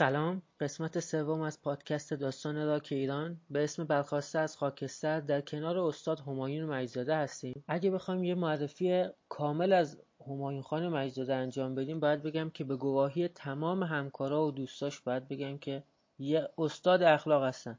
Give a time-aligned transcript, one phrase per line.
[0.00, 0.42] سلام.
[0.60, 3.40] قسمت سوم از پادکست داستان راک ایران.
[3.50, 7.64] به اسم برخواسته از خاکستر در کنار استاد همایون مجزاده هستیم.
[7.68, 12.76] اگه بخوایم یه معرفی کامل از همایون خان مجزاده انجام بدیم باید بگم که به
[12.76, 15.82] گواهی تمام همکارا و دوستاش باید بگم که
[16.18, 17.78] یه استاد اخلاق هستن.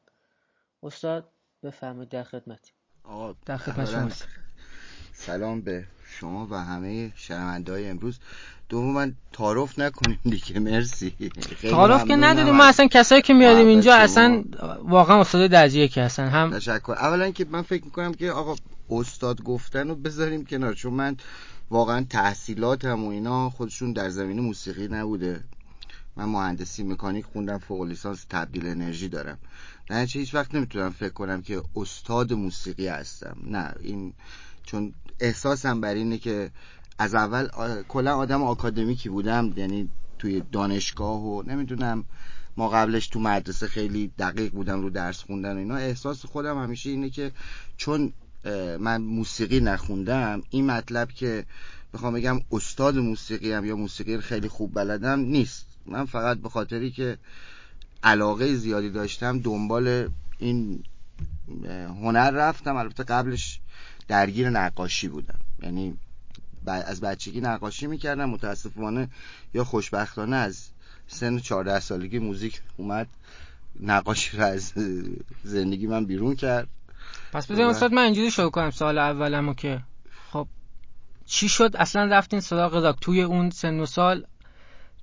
[0.84, 1.30] استاد
[1.64, 2.72] بفرمایید در خدمتی
[3.04, 4.28] آقا در خدمت
[5.14, 8.20] سلام به شما و همه شنونده‌های امروز.
[8.80, 11.14] من تعارف نکنیم دیگه مرسی.
[11.62, 14.44] تعارف که نداریم ما اصلا کسایی که میادیم اینجا اصلا
[14.84, 16.28] واقعا استاد درجه که هستن.
[16.28, 16.92] هم تشکر.
[16.92, 18.56] اولا که من فکر می‌کنم که آقا
[18.90, 21.18] استاد گفتن رو بذاریم کنار چون من
[21.70, 25.44] واقعا تحصیلاتم و اینا خودشون در زمینه موسیقی نبوده.
[26.16, 29.38] من مهندسی مکانیک خوندم فوق لیسانس تبدیل انرژی دارم.
[29.90, 33.38] نه هیچ وقت نمی‌تونم فکر کنم که استاد موسیقی هستم.
[33.44, 34.14] نه این
[34.64, 36.52] چون احساسم بر اینه که
[36.98, 37.48] از اول
[37.88, 42.06] کلا آدم آکادمیکی بودم یعنی توی دانشگاه و نمی‌دونم
[42.58, 45.76] ما قبلش تو مدرسه خیلی دقیق بودم رو درس خوندن و اینا.
[45.76, 47.32] احساس خودم همیشه اینه که
[47.78, 48.14] چون
[48.80, 51.46] من موسیقی نخوندم این مطلب که
[51.94, 55.66] بخوام بگم استاد موسیقی هم یا موسیقی خیلی خوب بلدم نیست.
[55.86, 57.18] من فقط به خاطری که
[58.04, 60.84] علاقه زیادی داشتم دنبال این
[62.02, 62.76] هنر رفتم.
[62.76, 63.60] البته قبلش
[64.08, 65.40] درگیر نقاشی بودم.
[65.64, 65.98] یعنی
[66.68, 69.10] از بچگی نقاشی می‌کردم متاسفانه
[69.54, 70.68] یا خوشبختانه از
[71.08, 73.08] سن 14 سالگی موزیک اومد
[73.80, 74.74] نقاشی رو از
[75.44, 76.68] زندگی من بیرون کرد.
[77.34, 79.82] پس بذاریم استاد من اینجوری شروع کنم سال اولمو که
[80.32, 80.48] خب
[81.26, 82.96] چی شد؟ اصلا رفتین سراغ راک.
[83.02, 84.26] توی اون سن و سال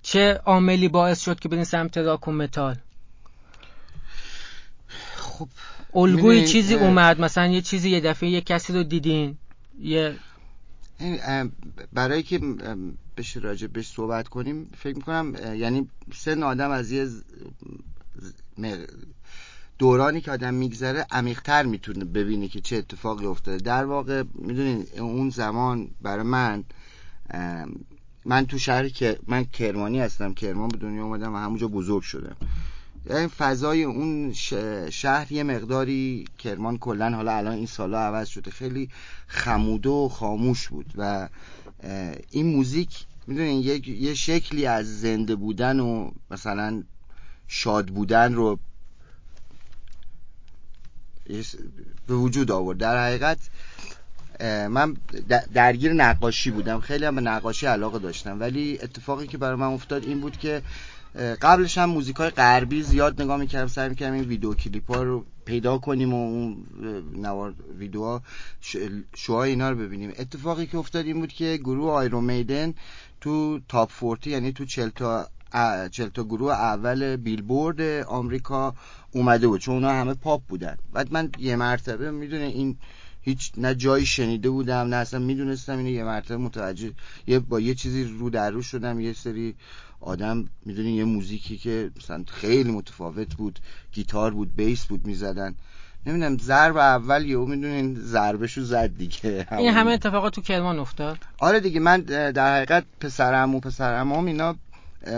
[0.02, 2.76] چه عاملی باعث شد که برین سمت راک و متال؟
[5.16, 5.48] خب
[5.94, 7.20] الگوی چیزی اومد.
[7.20, 9.38] مثلا یه چیزی یه دفعه یه کسی رو دیدین
[9.80, 10.16] یه
[11.92, 12.38] برای که
[13.16, 17.08] بشه راجع بهش صحبت کنیم فکر می‌کنم یعنی سن آدم از یه
[19.78, 23.58] دورانی که آدم میگذره عمیقتر می‌تونه ببینه که چه اتفاقی افتاده.
[23.58, 26.64] در واقع می‌دونین اون زمان برای من
[28.24, 32.36] من تو شهر که من کرمانی هستم کرمان به دنیا اومدم و همونجا بزرگ شدم.
[33.08, 34.32] یعنی فضای اون
[34.90, 38.90] شهر یه مقداری کرمان کلا حالا الان این سالا عوض شده خیلی
[39.26, 41.28] خموده و خاموش بود و
[42.30, 46.82] این موزیک می‌دونین یه شکلی از زنده بودن و مثلا
[47.48, 48.58] شاد بودن رو
[52.06, 52.78] به وجود آورد.
[52.78, 53.38] در حقیقت
[54.68, 54.96] من
[55.54, 56.80] درگیر نقاشی بودم.
[56.80, 58.40] خیلی هم به نقاشی علاقه داشتم.
[58.40, 60.62] ولی اتفاقی که برای من افتاد این بود که
[61.18, 65.24] قبلش هم موزیک های غربی زیاد نگاه می‌کردم سعی می‌کردم این ویدیو کلیپ ها رو
[65.44, 66.56] پیدا کنیم و اون
[67.16, 68.22] نوار ویدیوها
[69.16, 70.12] شوهای اینا رو ببینیم.
[70.18, 72.74] اتفاقی که افتاد این بود که گروه Iron Maiden
[73.20, 75.28] تو top forty یعنی تو چل تا
[75.90, 78.74] چل تا گروه اول بیلبورد آمریکا
[79.10, 80.76] اومده بود چون اونا همه پاپ بودن.
[80.92, 82.76] بعد من یه مرتبه می‌دونه این
[83.22, 86.92] هیچ نه جایی شنیده بودم نه اصلا می‌دونستم اینو یه مرتبه متوجه
[87.26, 89.54] یه با یه چیزی رو در رو شدم یه سری
[90.00, 93.58] آدم می‌دونی یه موزیکی که مثلا خیلی متفاوت بود
[93.92, 95.54] گیتار بود bass بود می‌زدن.
[96.06, 99.46] نمی‌دونم ضرب اول یهو می‌دونین ضربشو زد دیگه.
[99.58, 104.24] این همه اتفاقات تو کرمان افتاد؟ آره دیگه من در حقیقت پسرم و پسرم هم
[104.24, 104.56] اینا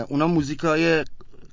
[0.07, 1.05] اونا موزیک های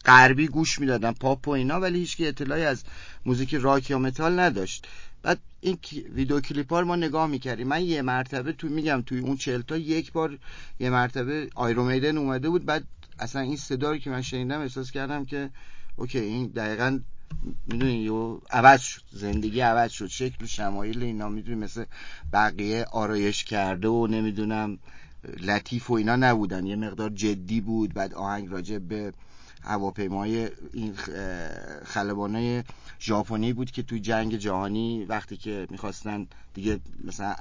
[0.05, 2.85] غربی گوش می‌دادن پاپ و اینا ولی هیچ اطلاعی از
[3.27, 4.87] موزیک راک یا متال نداشت.
[5.23, 5.79] بعد این
[6.15, 7.69] ویدیو کلیپ ها رو ما نگاه می‌کردیم.
[7.69, 10.39] من یه مرتبه تو میگم توی اون چلتا یک بار
[10.81, 12.85] یه مرتبه آیرومیدن اومده بود بعد
[13.19, 15.51] اصلا این صدا رو که من شنیدم احساس کردم که
[15.97, 17.01] اوکی این دقیقا
[17.67, 21.85] می‌دونی یو عوض شد زندگی عوض شد شکل و شمایل اینا می‌دونی مثل
[22.33, 24.79] بقیه آرایش کرده و نمی‌دونم
[25.41, 26.67] لطیف و اینا نبودن.
[26.67, 29.13] یه مقدار جدی بود بعد آهنگ راجع به
[29.63, 30.95] هواپیمای این
[31.85, 32.63] خلبانای
[33.01, 37.35] ژاپنی بود که توی جنگ جهانی وقتی که می‌خواستن دیگه مثلا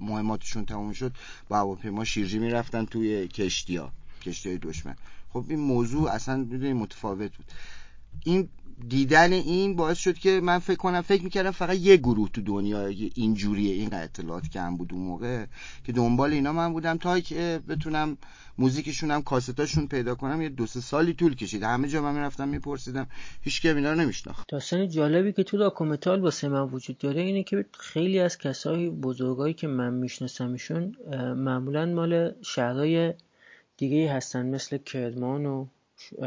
[0.00, 1.12] مهماتشون تموم شد
[1.48, 4.96] با هواپیما شیرجی می‌رفتن توی کشتی ها کشتی دشمن.
[5.32, 7.46] خب این موضوع اصلا می‌دونی متفاوت بود.
[8.24, 8.48] این
[8.88, 12.86] دیدن این باعث شد که من فکر کنم فکر می‌کردم فقط یه گروه تو دنیا
[13.14, 15.46] اینجوریه این اطلاعات کم بود اون موقع
[15.84, 18.16] که دنبال اینا من بودم تا که بتونم
[18.58, 20.42] موزیکشون هم کاستاشون پیدا کنم.
[20.42, 21.62] یه دو سه سالی طول کشید.
[21.62, 23.06] همه جا من می‌رفتم میپرسیدم.
[23.42, 26.98] هیچ کی اینا رو نمیشناخت داستان جالبی که تو راک و متال واسه من وجود
[26.98, 30.96] داره اینه که خیلی از کسای بزرگایی که من میشناسمشون
[31.36, 33.14] معمولا مال شهرهای
[33.80, 35.66] دیگه هستن مثل کرمان و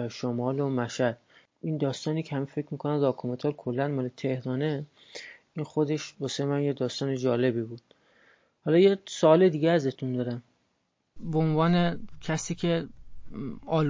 [0.10, 1.18] شمال و مشهد.
[1.62, 4.86] این داستانی که هم فکر می‌کنن راک و متال کلا مال تهرانه
[5.56, 7.82] این خودش واسه من یه داستان جالبی بود.
[8.66, 10.44] حالا یه سوال دیگه ازتون دارم.
[11.32, 12.88] به عنوان کسی که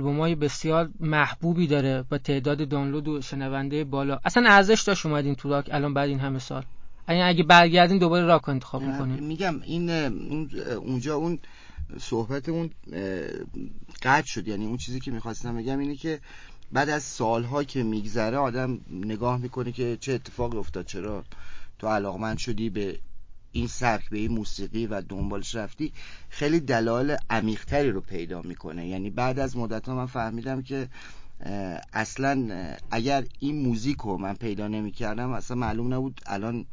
[0.03, 5.49] های بسیار محبوبی داره با تعداد دانلود و شنونده بالا اصلا ارزش داشت اومدین تو
[5.49, 6.63] راک؟ الان بعد این همه سال.
[7.07, 9.19] اگه برگردین دوباره راک انتخاب می‌کنین.
[9.19, 9.89] میگم این
[10.75, 11.39] اونجا اون
[11.99, 12.69] صحبت اون
[14.01, 14.47] قطع شد.
[14.47, 16.19] یعنی اون چیزی که می‌خواستم بگم اینه که
[16.71, 21.23] بعد از سالها که میگذره آدم نگاه می‌کنه که چه اتفاقی افتاد چرا
[21.79, 22.99] تو علاقمند شدی به
[23.51, 25.93] این سبک به این موسیقی و دنبالش رفتی.
[26.29, 28.87] خیلی دلایل عمیقتری رو پیدا می‌کنه.
[28.87, 30.89] یعنی بعد از مدت من فهمیدم که
[31.93, 36.65] اصلا اگر این موزیک رو من پیدا نمی‌کردم اصلا معلوم نبود الان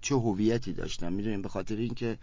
[0.00, 1.12] چه هویتی داشتم.
[1.12, 2.18] می‌دونیم به خاطر اینکه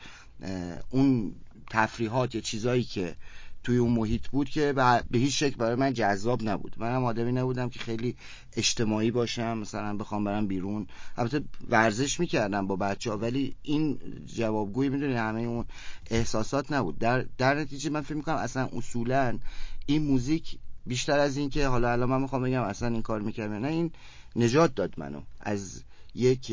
[0.89, 1.35] اون
[1.71, 3.15] تفریحات یا چیزایی که
[3.63, 4.73] توی اون محیط بود که
[5.11, 6.75] به هیچ شکل برای من جذاب نبود.
[6.77, 8.15] منم آدمی نبودم که خیلی
[8.55, 10.87] اجتماعی باشم مثلا بخوام برم بیرون.
[11.17, 15.65] البته ورزش می‌کردم با بچه ها ولی این جوابگویی می‌دونی همه اون
[16.09, 16.99] احساسات نبود.
[16.99, 19.39] در, در نتیجه من فکر می‌کنم اصلا اصولا
[19.85, 23.53] این موزیک بیشتر از این که حالا الان من می‌خوام بگم اصلا این کار می‌کردم
[23.53, 23.91] نه این
[24.35, 25.21] نجات داد منو.
[25.39, 25.83] از
[26.15, 26.51] یک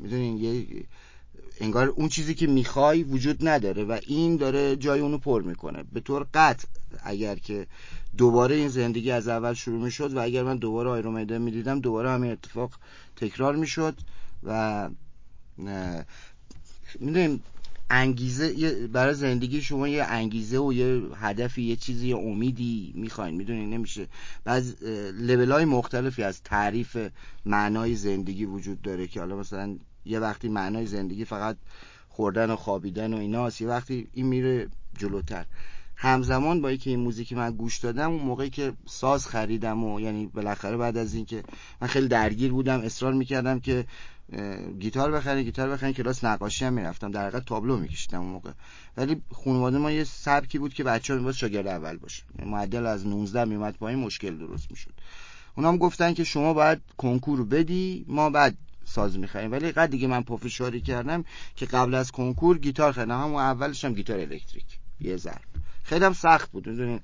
[0.00, 0.86] می‌دونین یک
[1.60, 5.84] انگار اون چیزی که می‌خوای وجود نداره و این داره جای اونو پر می‌کنه.
[5.92, 6.68] به طور قطع
[7.04, 7.66] اگر که
[8.16, 12.10] دوباره این زندگی از اول شروع می‌شد و اگر من دوباره آیرون میدن می‌دیدم دوباره
[12.10, 12.70] همین اتفاق
[13.16, 13.94] تکرار می‌شد
[14.42, 14.90] و
[17.00, 17.42] می‌دونیم
[17.90, 23.34] انگیزه برای زندگی شما یه انگیزه و یه هدفی یه چیزی یه امیدی می‌خواین.
[23.34, 24.06] می‌دونین نمیشه.
[24.44, 24.82] بعض
[25.20, 26.96] لبل های مختلفی از تعریف
[27.46, 29.76] معنای زندگی وجود داره که حالا مثلا
[30.06, 31.56] یه وقتی معنای زندگی فقط
[32.08, 34.68] خوردن و خوابیدن و ایناست یه وقتی این میره
[34.98, 35.44] جلوتر.
[35.96, 40.26] همزمان با اینکه این موزیک من گوش دادم اون موقعی که ساز خریدم و یعنی
[40.26, 41.42] بالاخره بعد از اینکه
[41.80, 43.84] من خیلی درگیر بودم اصرار می‌کردم که
[44.78, 47.10] گیتار بخرین گیتار بخرین کلاس نقاشی هم می‌رفتم.
[47.10, 48.50] در حقیقت تابلو میکشیدم اون موقع.
[48.96, 52.22] ولی خانواده ما یه سبکی بود که بچه ها شاگرد اول باشه.
[52.46, 54.92] معدل از 19 میومد پایین مشکل درست می‌شد.
[55.56, 58.56] اونام گفتن که شما باید کنکور بدی ما بعد
[58.96, 59.52] ساز می‌خریم.
[59.52, 61.24] ولی قد دیگه من پافشاری کردم
[61.56, 63.20] که قبل از کنکور گیتار خریدم.
[63.20, 64.64] همون اولش هم گیتار الکتریک.
[65.00, 65.40] یه ضرب.
[65.82, 66.68] خیلی هم سخت بود.
[66.68, 67.00] می‌دونین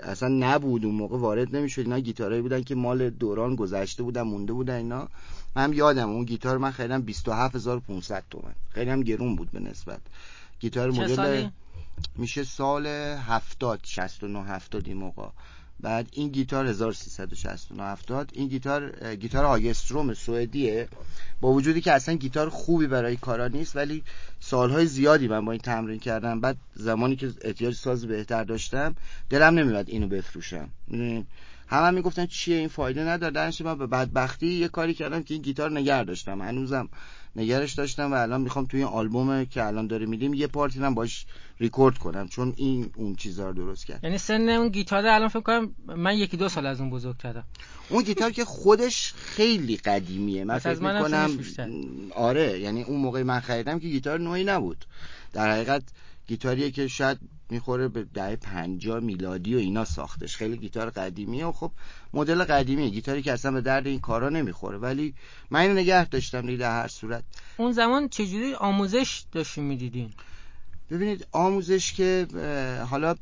[0.00, 0.84] اصلا نبود.
[0.84, 1.82] اون موقع وارد نمی‌شد.
[1.82, 5.08] اینا گیتارایی بودن که مال دوران گذشته بودن مونده بودن اینا.
[5.56, 8.54] من یادم اون گیتار من خریدم 27500 تومن.
[8.68, 10.00] خیلی هم گرون بود به نسبت.
[10.60, 11.48] گیتار مدل
[12.16, 15.28] میشه سال 70 69 70 این موقع.
[15.80, 20.88] بعد این گیتار 1369 70 این گیتار گیتار آگستروم سوئدیه.
[21.40, 24.02] با وجودی که اصلا گیتار خوبی برای کارا نیست ولی
[24.40, 26.40] سالهای زیادی من با این تمرین کردم.
[26.40, 28.94] بعد زمانی که احتیاج ساز بهتر داشتم
[29.30, 30.68] دلم نمیاد اینو بفروشم.
[31.68, 33.32] همه هم می‌گفتن چیه این فایده نداره.
[33.32, 36.42] درنش من به بدبختی یه کاری کردم که این گیتار نگه داشتم.
[36.42, 36.88] هنوزم
[37.36, 40.94] نگرش داشتم و الان می‌خوام توی این آلبوم که الان داره میدیم یه پارتی هم
[40.94, 41.26] باش
[41.60, 44.04] ریکورد کنم چون این اون چیزا رو درست کرد.
[44.04, 47.44] یعنی سن اون گیتار الان فکر کنم من یکی دو سال از اون بزرگ کردم.
[47.88, 50.44] اون گیتار که خودش خیلی قدیمیه.
[50.44, 51.38] من فکر می‌کنم
[52.14, 54.84] آره یعنی اون موقع من خریدم که گیتار نوعی نبود.
[55.32, 55.82] در حقیقت
[56.26, 57.18] گیتاریه که شاید
[57.50, 60.36] می‌خوره به دهه پنجا میلادی و اینا ساختش.
[60.36, 61.70] خیلی گیتار قدیمیه و خب
[62.14, 62.90] مدل قدیمیه.
[62.90, 64.78] گیتاری که اصلا به درد این کارا نمی‌خوره.
[64.78, 65.14] ولی
[65.50, 67.24] من اینو نگه داشتم دیگه هر صورت.
[67.56, 70.10] اون زمان چجوری آموزش داشتیم می‌دیدین؟
[70.90, 72.26] ببینید آموزش که
[72.90, 73.14] حالا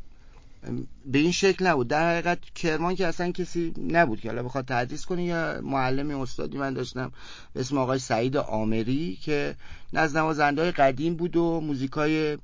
[1.06, 1.88] به این شکل نبود.
[1.88, 6.58] در حقیقت کرمان که اصلا کسی نبود که حالا بخواد تدریس کنه یا معلم استادی
[6.58, 7.12] من داشتم
[7.52, 9.54] به اسم آقای سعید آمری که
[9.92, 12.38] نزد نوازنده قدیم بود و موزیکای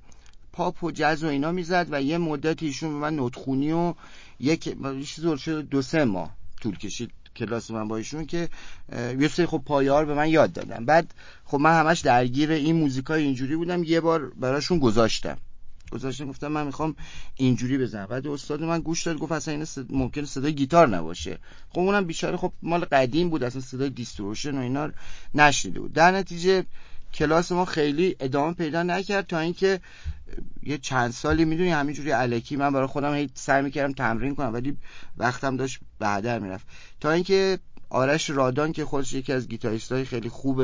[0.53, 3.95] پاپ و جز و اینا می‌زد و یه مدت ایشون به من نوتخونی و
[4.41, 4.77] یک
[5.07, 5.25] چیز
[5.71, 8.49] دو سه ماه طول کشید کلاس من با ایشون که
[9.19, 11.15] یه سری خب پایار به من یاد دادم بعد
[11.45, 15.37] خب من همش درگیر این موزیکای اینجوری بودم یه بار براشون گذاشتم.
[15.91, 16.97] گذاشتم گفتم من می‌خوام
[17.37, 18.07] اینجوری بزنم.
[18.07, 19.93] بعد استاد من گوش داد گفت اصلا این صد...
[19.93, 21.39] ممکن صدای گیتار نباشه.
[21.69, 24.91] خب اونم بیچاره خب مال قدیم بود اصلا صدای دیستروشن و اینا
[25.35, 25.93] نشنیده بود.
[25.93, 26.65] در نتیجه
[27.15, 29.81] کلاس ما خیلی ادامه پیدا نکرد تا اینکه
[30.63, 34.77] یه چند سالی می‌دونی همینجوری علکی من برای خودم هی سعی می‌کردم تمرین کنم ولی
[35.17, 36.67] وقتم داشت بعدر می‌رفت.
[37.01, 37.59] تا اینکه
[37.91, 40.63] آرش رادان که خودش یکی از گیتاریست های خیلی خوب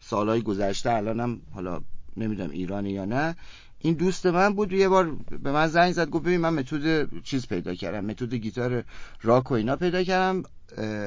[0.00, 1.80] سالهای گذشته الانم حالا
[2.16, 3.36] نمی‌دونم ایرانی یا نه
[3.78, 4.72] این دوست من بود.
[4.72, 8.84] یه بار به من زنگ زد گفت ببین من متد چیز پیدا کردم متد گیتار
[9.22, 10.42] راک و اینا پیدا کردم.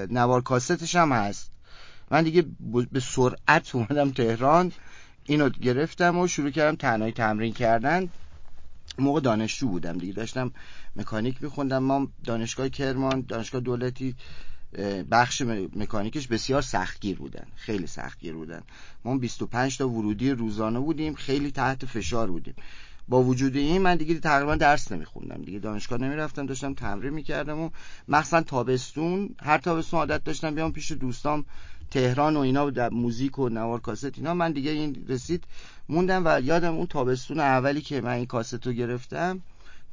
[0.09, 1.51] نوار کاستش هم هست.
[2.11, 2.45] من دیگه
[2.91, 4.71] به سرعت اومدم تهران
[5.25, 8.09] اینو گرفتم و شروع کردم تنهایی تمرین کردن.
[8.99, 10.51] موقع دانشجو بودم دیگه داشتم
[10.95, 11.83] مکانیک میخوندم.
[11.83, 14.15] ما دانشگاه کرمان دانشگاه دولتی
[15.11, 15.41] بخش
[15.75, 18.61] مکانیکش بسیار سختگیر بودن خیلی سختگیر بودن.
[19.05, 22.55] ما 25 تا ورودی روزانه بودیم خیلی تحت فشار بودیم.
[23.07, 27.69] با وجود این من دیگه تقریبا درس نمیخوندم دیگه دانشگاه نمی‌رفتم داشتم تمرین می‌کردم و
[28.07, 31.45] مخصوصا تابستون هر تابستون عادت داشتم بیام پیش دوستام
[31.91, 34.33] تهران و اینا در موزیک و نوار کاست اینا.
[34.33, 35.43] من دیگه این رسید
[35.89, 39.41] موندم و یادم اون تابستون اولی که من این کاست رو گرفتم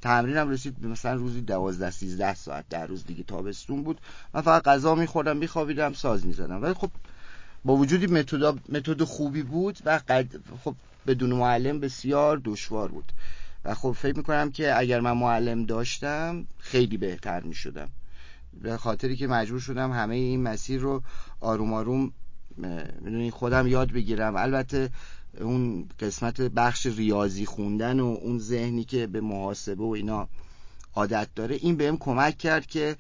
[0.03, 4.01] تمرینم رسید مثلا روزی دوازده سیزده ساعت در روز دیگه تابستون بود.
[4.35, 6.63] من فقط غذا میخوردم میخوابیدم ساز می‌زدم.
[6.63, 6.91] ولی خب
[7.65, 8.07] با وجودی
[8.69, 10.27] متد خوبی بود و قد...
[10.65, 10.75] خب
[11.07, 13.13] بدون معلم بسیار دشوار بود.
[13.65, 17.89] و خب فکر می‌کنم که اگر من معلم داشتم خیلی بهتر می‌شدم.
[18.63, 21.03] به خاطری که مجبور شدم همه این مسیر رو
[21.41, 22.13] آروم آروم
[23.01, 24.37] می‌دونی خودم یاد بگیرم.
[24.37, 24.91] البته
[25.41, 30.29] اون قسمت بخش ریاضی خوندن و اون ذهنی که به محاسبه و اینا
[30.95, 32.97] عادت داره این بهم کمک کرد که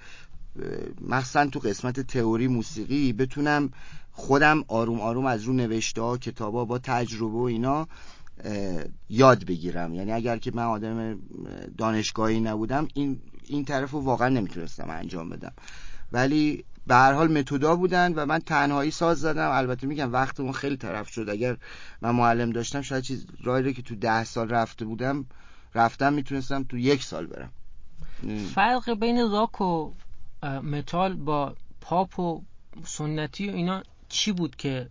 [1.00, 3.70] مخصوصا تو قسمت تئوری موسیقی بتونم
[4.12, 7.88] خودم آروم آروم از رو نوشته ها کتابا با تجربه و اینا
[9.08, 9.94] یاد بگیرم.
[9.94, 11.18] یعنی اگر که من آدم
[11.78, 15.52] دانشگاهی نبودم این این طرف رو واقعا نمی‌تونستم انجام بدم.
[16.12, 19.50] ولی به هر حال متودا بودن و من تنهایی ساز زدم.
[19.50, 21.28] البته میگم وقتمون خیلی طرف شد.
[21.30, 21.56] اگر
[22.02, 25.26] من معلم داشتم شاید چیز راهی که تو ده سال رفته بودم
[25.74, 27.50] رفتم می‌تونستم تو یک سال برم.
[28.54, 29.92] فرق بین راک و
[30.62, 32.42] متال با پاپ و
[32.84, 34.88] سنتی و اینا چی بود که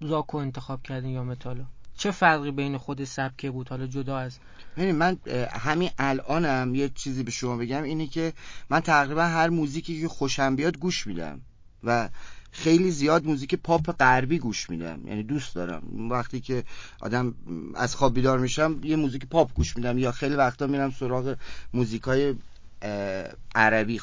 [0.00, 1.64] راکو انتخاب کردین یا متالو
[2.02, 4.38] چه فرقی بین خود سبکه بود؟ حالا جدا از
[4.76, 5.16] یعنی من
[5.52, 8.32] همین الانم یه چیزی به شما بگم اینه که
[8.70, 11.40] من تقریبا هر موزیکی که خوشم بیاد گوش میدم
[11.84, 12.08] و
[12.52, 15.06] خیلی زیاد موزیک پاپ غربی گوش میدم.
[15.06, 16.10] یعنی دوست دارم.
[16.10, 16.64] وقتی که
[17.00, 17.34] آدم
[17.74, 21.36] از خواب بیدار میشم یه موزیک پاپ گوش میدم یا خیلی وقتا میرم سراغ
[21.74, 22.34] موزیکای
[23.54, 24.00] عربی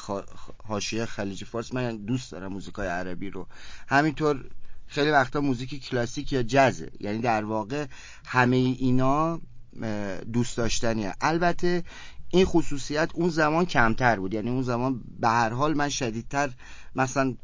[0.64, 1.74] حاشیه خلیج فارس.
[1.74, 3.46] من دوست دارم موزیکای عربی رو.
[3.88, 4.44] همینطور
[4.90, 7.86] خیلی وقتا موزیک کلاسیک یا جزه یعنی در واقع
[8.26, 9.40] همه اینا
[10.32, 11.14] دوست داشتنیه.
[11.20, 11.84] البته
[12.30, 14.34] این خصوصیت اون زمان کمتر بود.
[14.34, 16.50] یعنی اون زمان به هر حال من شدیدتر
[16.94, 17.34] مثلا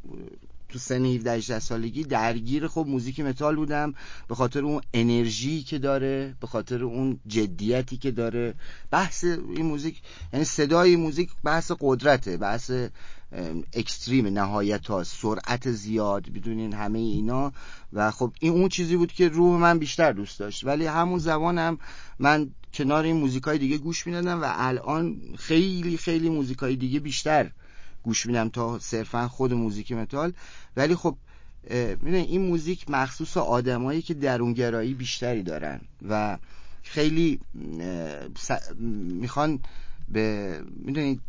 [0.69, 3.95] تو سن 17 18 سالگی درگیر خب موزیک متال بودم.
[4.29, 8.55] به خاطر اون انرژی که داره به خاطر اون جدیتی که داره.
[8.91, 12.71] بحث این موزیک یعنی صدای موزیک بحث قدرته بحث
[13.73, 17.53] extreme نهایت ها سرعت زیاد بدونین همه اینا.
[17.93, 20.65] و خب این اون چیزی بود که روح من بیشتر دوست داشت.
[20.65, 21.79] ولی همون زمانم
[22.19, 27.51] من کنار این موزیکای دیگه گوش می‌دادم و الان خیلی خیلی موزیکای دیگه بیشتر
[28.07, 30.33] گوش میدم تا صرفا خود موزیک متال.
[30.77, 31.17] ولی خب
[31.71, 36.39] می‌دونی این موزیک مخصوص آدمایی که درونگرایی بیشتری دارن و
[36.83, 37.41] خیلی
[39.21, 39.61] می‌خوان
[40.09, 41.21] به می‌دونید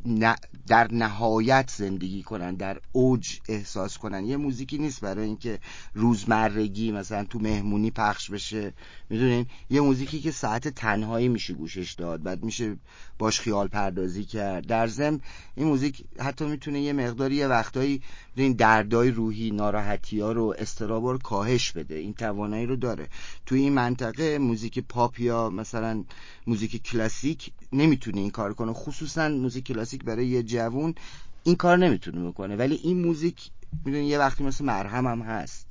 [0.67, 4.25] در نهایت زندگی کنن در اوج احساس کنن.
[4.25, 5.59] یه موزیکی نیست برای اینکه
[5.93, 8.73] روزمرگی مثلا تو مهمونی پخش بشه.
[9.09, 12.75] می‌دونین؟ یه موزیکی که ساعت تنهایی میشه گوشش داد بعد میشه
[13.19, 14.67] باش خیال پردازی کرد.
[14.67, 15.19] در ضمن
[15.55, 18.01] این موزیک حتی می‌تونه یه مقداری یه وقتایی
[18.35, 21.95] این دردای روحی ناراحتی ها رو اضطراب کاهش بده.
[21.95, 23.09] این توانایی رو داره.
[23.45, 26.03] تو این منطقه موزیک پاپ یا مثلا
[26.47, 28.73] موزیک کلاسیک نمی‌تونه این کار کنه.
[28.73, 30.95] خصوصا موزیک کلاسیک برای یه جوون
[31.43, 32.55] این کار نمی‌تونه بکنه.
[32.55, 33.49] ولی این موزیک
[33.85, 35.66] می‌دونی یه وقتی مثل مرهم هم هست.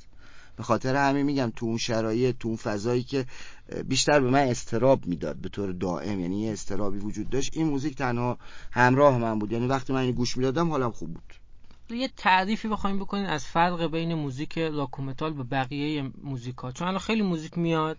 [0.56, 3.26] به خاطر همین میگم تو اون شرایط تو اون فضایی که
[3.84, 6.20] بیشتر به من اضطراب می‌داد به طور دائم.
[6.20, 7.56] یعنی یه اضطرابی وجود داشت.
[7.56, 8.38] این موزیک تنها
[8.70, 9.52] همراه من بود.
[9.52, 11.34] یعنی وقتی من این گوش می‌دادم حالم خوب بود.
[11.90, 16.88] یه تعریفی بخوایم بکنین از فرق بین موزیک راک و متال و بقیه موزیکا چون
[16.88, 17.98] الان خیلی موزیک میاد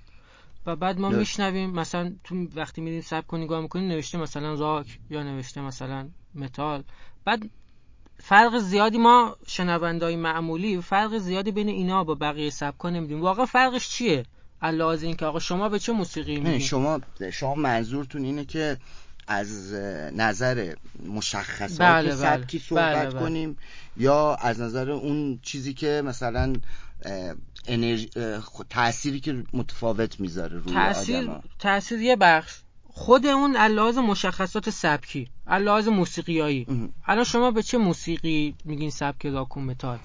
[0.66, 1.70] و بعد ما میشنویم.
[1.70, 6.84] مثلا تو وقتی میریم سبکی نگاه می‌کنیم نوشته مثلا راک یا نوشته مثلا متال.
[7.26, 7.50] بعد
[8.20, 13.90] فرق زیادی ما شنوندای معمولی فرق زیادی بین اینا با بقیه سبکا نمیدیم واقعا فرقش
[13.90, 14.26] چیه؟
[14.62, 17.02] علاوه این که آقا شما به چه موسیقی میگین؟ شما
[17.34, 18.78] شما منظورتون اینه که
[19.28, 19.74] از
[20.14, 20.74] نظر
[21.06, 22.68] مشخصات بله سبکی بله.
[22.68, 23.10] صحبت بله.
[23.10, 23.20] بله.
[23.20, 23.58] کنیم
[23.98, 26.54] یا از نظر اون چیزی که مثلا
[27.68, 28.10] انرژی
[28.70, 32.60] تأثیری که متفاوت می‌ذاره روی تأثیر آدم تأثیر یه بخش.
[32.98, 36.68] خود اون علاوه مشخصات سبکی علاوه موسیقیایی.
[37.06, 40.00] الان شما به چه موسیقی میگین سبک راک و متال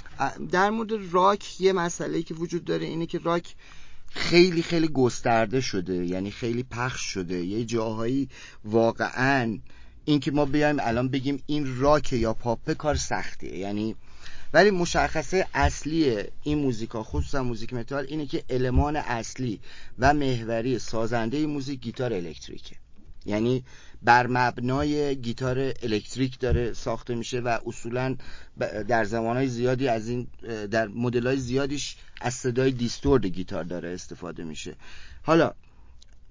[0.50, 3.54] در مورد راک یه مسئله که وجود داره اینه که راک
[4.08, 7.44] خیلی خیلی گسترده شده یعنی خیلی پخش شده.
[7.44, 8.28] یه جاهایی
[8.64, 9.58] واقعا
[10.04, 13.58] اینکه ما بیایم الان بگیم این راک یا پاپ کار سختیه.
[13.58, 13.96] یعنی
[14.52, 19.60] ولی مشخصه اصلی این موزیکا خصوصا موزیک متال اینه که المان اصلی
[19.98, 22.76] و محوری سازنده موزیک گیتار الکتریکه.
[23.26, 23.64] یعنی
[24.02, 28.16] بر مبنای گیتار الکتریک داره ساخته میشه و اصولا
[28.88, 30.26] در زمانهای زیادی از این
[30.70, 34.76] در مدلای زیادیش از صدای distorted گیتار داره استفاده میشه.
[35.22, 35.52] حالا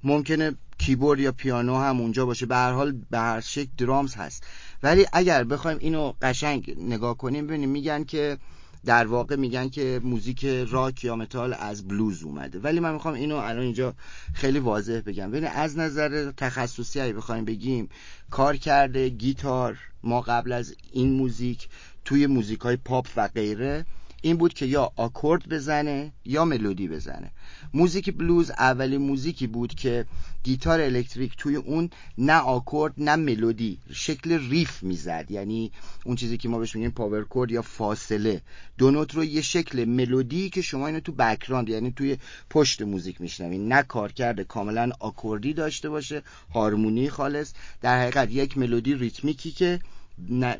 [0.03, 2.45] ممکنه کیبورد یا پیانو هم اونجا باشه.
[2.45, 4.43] به هر حال به هر شکل درامز هست.
[4.83, 8.37] ولی اگر بخوایم اینو قشنگ نگاه کنیم ببینیم میگن که
[8.85, 12.59] در واقع میگن که موزیک راک یا متال از بلوز اومده.
[12.59, 13.93] ولی من می‌خوام اینو الان اینجا
[14.33, 15.31] خیلی واضح بگم.
[15.31, 17.89] ببین از نظر تخصصی اگه بخوایم بگیم
[18.29, 21.69] کارکرد گیتار ما قبل از این موزیک
[22.05, 23.85] توی موزیک های پاپ و غیره
[24.21, 27.31] این بود که یا آکورد بزنه یا ملودی بزنه.
[27.73, 30.05] موزیک بلوز اولین موزیکی بود که
[30.43, 35.25] گیتار الکتریک توی اون نه آکورد نه ملودی شکل riff می‌زد.
[35.29, 35.71] یعنی
[36.05, 38.41] اون چیزی که ما بهش میگیم power chord یا فاصله.
[38.77, 42.17] دو نوت رو یه شکل ملودی که شما اینو تو background یعنی توی
[42.49, 43.67] پشت موزیک میشنوین.
[43.67, 46.21] نه کارکرد کاملا آکوردی داشته باشه
[46.53, 47.53] هارمونی خالص.
[47.81, 49.79] در حقیقت یک ملودی ریتمیکی که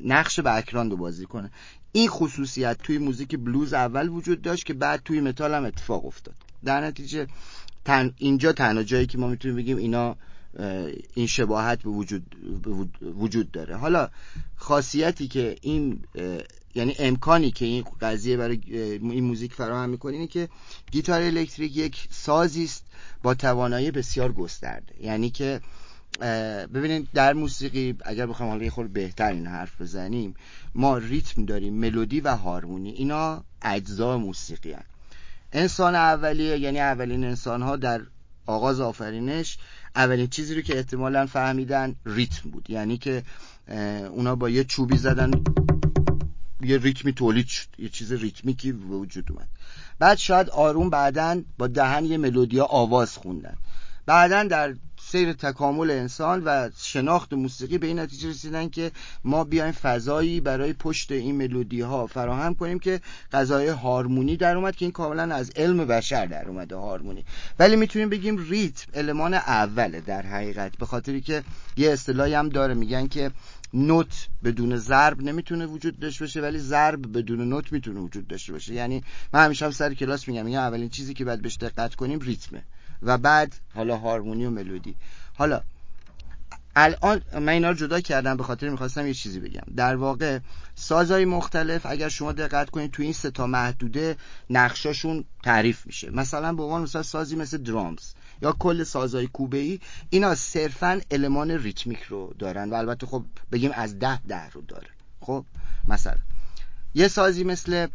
[0.06, 1.52] نقش background رو بازی کنه.
[1.92, 6.36] این خصوصیت توی موزیک بلوز اول وجود داشت که بعد توی متال هم اتفاق افتاد.
[6.66, 7.28] در نتیجه
[7.86, 10.16] تن اینجا تنها جایی که ما می‌تونیم بگیم اینا
[11.14, 12.36] این شباهت به وجود,
[13.02, 13.76] وجود داره.
[13.76, 14.10] حالا
[14.56, 16.04] خاصیتی که این
[16.76, 18.60] یعنی امکانی که این قضیه برای
[19.02, 20.50] این موزیک فراهم می‌کنه اینه که
[20.92, 22.86] گیتار الکتریک یک سازی است
[23.24, 24.94] با توانایی بسیار گسترده.
[25.02, 25.62] یعنی که
[26.74, 30.36] ببینید در موسیقی اگر بخوام حالا یه خورده بهتر این حرف بزنیم
[30.76, 34.84] ما ریتم داریم ملودی و هارمونی اینا اجزا موسیقی هن.
[35.54, 38.02] انسان اولیه یعنی اولین انسان ها در
[38.46, 39.58] آغاز آفرینش
[39.96, 42.70] اولین چیزی رو که احتمالا فهمیدن ریتم بود.
[42.70, 43.24] یعنی که
[44.10, 45.32] اونا با یه چوبی زدن
[46.62, 49.48] یه ریتمی تولید شد یه چیز ریتمیکی وجود اومد.
[50.00, 53.56] بعد شاید آروم بعدا با دهن یه ملودیا آواز خوندن.
[54.06, 54.76] بعدا در
[55.12, 58.92] سیر تکامل انسان و شناخت موسیقی به این نتیجه رسیدن که
[59.24, 63.02] ما بیایم فضایی برای پشت این ملودی ها فراهم کنیم که
[63.34, 67.26] غذای هارمونی در اومد که این کاملا از علم بشر در اومده هارمونی.
[67.60, 71.44] ولی می‌تونیم بگیم ریتم المان اوله در حقیقت به خاطری که
[71.78, 72.74] یه اصطلاحی هم داره.
[72.74, 73.32] میگن که
[73.74, 78.74] نوت بدون ضرب نمی‌تونه وجود داشته باشه ولی ضرب بدون نوت می‌تونه وجود داشته باشه.
[78.74, 79.04] یعنی
[79.34, 82.64] من همیشه هم سر کلاس میگم میگم اولین چیزی که باید بهش دقت کنیم ریتمه.
[83.04, 84.96] و بعد حالا هارمونی و ملودی.
[85.34, 85.62] حالا
[86.76, 89.64] الان من اینا رو جدا کردم به خاطر می‌خواستم یه چیزی بگم.
[89.76, 90.40] در واقع
[90.76, 94.18] سازهای مختلف اگر شما دقت کنید تو این سه تا محدوده
[94.50, 96.10] نقشاشون تعریف میشه.
[96.10, 101.52] مثلا به عنوان مثلا سازی مثل درامز یا کل سازهای کوبه ای اینا صرفا المان
[101.52, 104.88] ریتمیک رو دارن و البته خب بگیم از ده ده رو داره.
[105.22, 105.46] خب
[105.88, 106.18] مثلا
[106.94, 107.88] یه سازی مثل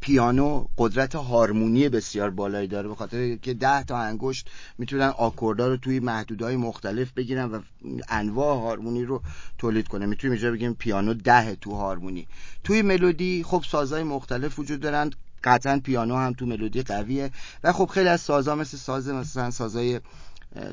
[0.00, 5.76] پیانو قدرت هارمونی بسیار بالایی داره به خاطر که ده تا انگشت می‌تونن آکوردا رو
[5.76, 7.60] توی محدودهای مختلف بگیرن و
[8.08, 9.22] انواع هارمونی رو
[9.58, 12.26] تولید کنه می‌تونیم اینجا بگیم پیانو ده تو هارمونی.
[12.64, 15.10] توی ملودی خب سازهای مختلف وجود دارن.
[15.44, 17.30] قطعا پیانو هم تو ملودی قویه.
[17.64, 20.00] و خب خیلی از سازها مثل ساز مثلا سازهای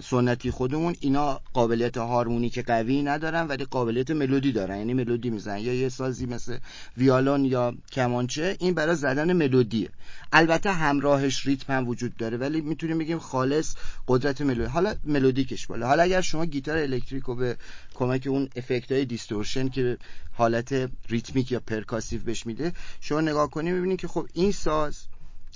[0.04, 4.78] سنتی خودمون اینا قابلیت هارمونیک قوی ندارن ولی قابلیت ملودی دارن.
[4.78, 5.60] یعنی ملودی می‌زنن.
[5.60, 6.58] یا یه سازی مثل
[6.98, 9.90] ویولن یا کمانچه این برای زدن ملودیه.
[10.34, 13.76] البته همراهش ریتم هم وجود داره ولی می‌تونیم بگیم خالص
[14.08, 14.70] قدرت ملودی.
[14.70, 15.88] حالا ملودیکش بالا.
[15.88, 17.58] حالا اگر شما گیتار الکتریک رو به
[17.94, 19.98] کمک اون افکت های distortion که
[20.34, 24.98] حالت ریتمیک یا percussive بهش میده شما نگاه کنید می‌بینید که خب این ساز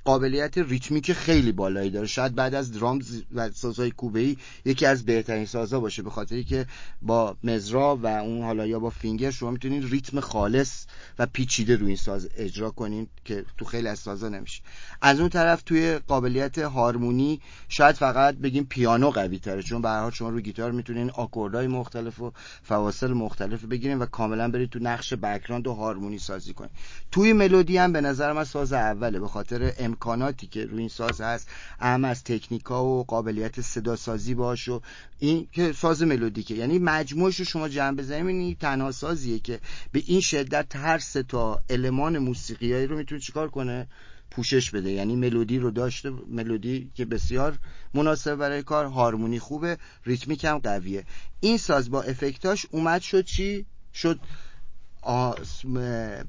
[0.06, 2.08] قابلیت ریتمیک خیلی بالایی داره.
[2.08, 4.36] شاید بعد از درامز و سازهای کوبه‌ای
[4.66, 6.66] یکی از بهترین سازها باشه به خاطری که
[7.02, 10.86] با مزرا و اون حالا یا با فینگر شما می‌تونید ریتم خالص
[11.20, 14.62] و پیچیده روی این ساز اجرا کنین که تو خیلی از سازها نمیشه.
[15.02, 20.12] از اون طرف توی قابلیت هارمونی شاید فقط بگیم پیانو قوی تره چون به هر
[20.12, 22.32] شما روی گیتار می‌تونین آکوردهای مختلف و
[22.64, 26.72] فواصل مختلف بگیرین و کاملا برید تو نقش بکراند و هارمونی سازی کنین
[27.12, 31.22] توی ملودی هم به نظر من ساز اوله به خاطر امکاناتی که روی این ساز
[31.22, 31.48] هست
[31.80, 34.82] اهم از تکنیکا و قابلیت صدا سازی باش و
[35.20, 36.56] این که ساز ملودیکه.
[36.56, 39.60] یعنی مجموعش رو شما جمع بزنید این تنها سازیه که
[39.92, 43.88] به این شدت هر سه تا المان موسیقیایی رو می‌تونه چیکار کنه؟
[44.32, 44.92] پوشش بده.
[44.92, 47.58] یعنی ملودی رو داشته ملودی که بسیار
[47.94, 51.04] مناسب برای کار هارمونی خوبه ریتمیک هم قویه.
[51.40, 54.20] این ساز با افکتاش اومد شد چی؟ شد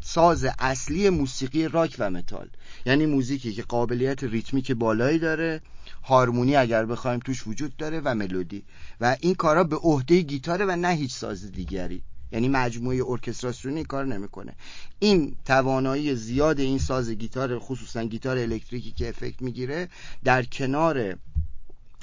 [0.00, 2.48] ساز اصلی موسیقی راک و متال.
[2.86, 5.60] یعنی موزیکی که قابلیت ریتمیک بالایی داره
[6.02, 8.64] هارمونی اگر بخوایم توش وجود داره و ملودی.
[9.00, 12.02] و این کارا به عهده گیتاره و نه هیچ ساز دیگری.
[12.32, 14.52] یعنی مجموعه ارکستراسیونی کار نمی‌کنه.
[14.98, 19.88] این توانایی زیاد این ساز گیتار خصوصا گیتار الکتریکی که افکت می‌گیره
[20.24, 21.16] در کنار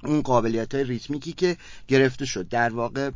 [0.04, 1.58] اون قابلیت های ریتمیکی که
[1.88, 2.48] گرفته شد.
[2.50, 3.12] در واقع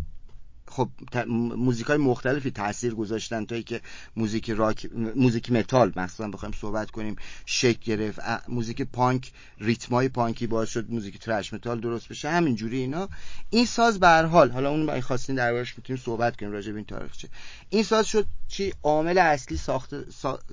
[0.68, 0.90] خب
[1.28, 3.82] موزیک های مختلفی تاثیر گذاشتن تا که
[4.16, 7.16] موزیک راک موزیک متال مثلا بخوایم صحبت کنیم
[7.46, 13.10] شکل گرفت موزیک پانک ریتمای پانکی باعث شد موزیک ترش متال درست بشه همینجوری اینا.
[13.50, 16.86] این ساز به هر حال حالا اون خواستین دربارش می‌تونیم صحبت کنیم راجع به این
[16.86, 17.30] تاریخچه
[17.70, 19.96] این ساز شد چی؟ عامل اصلی ساخت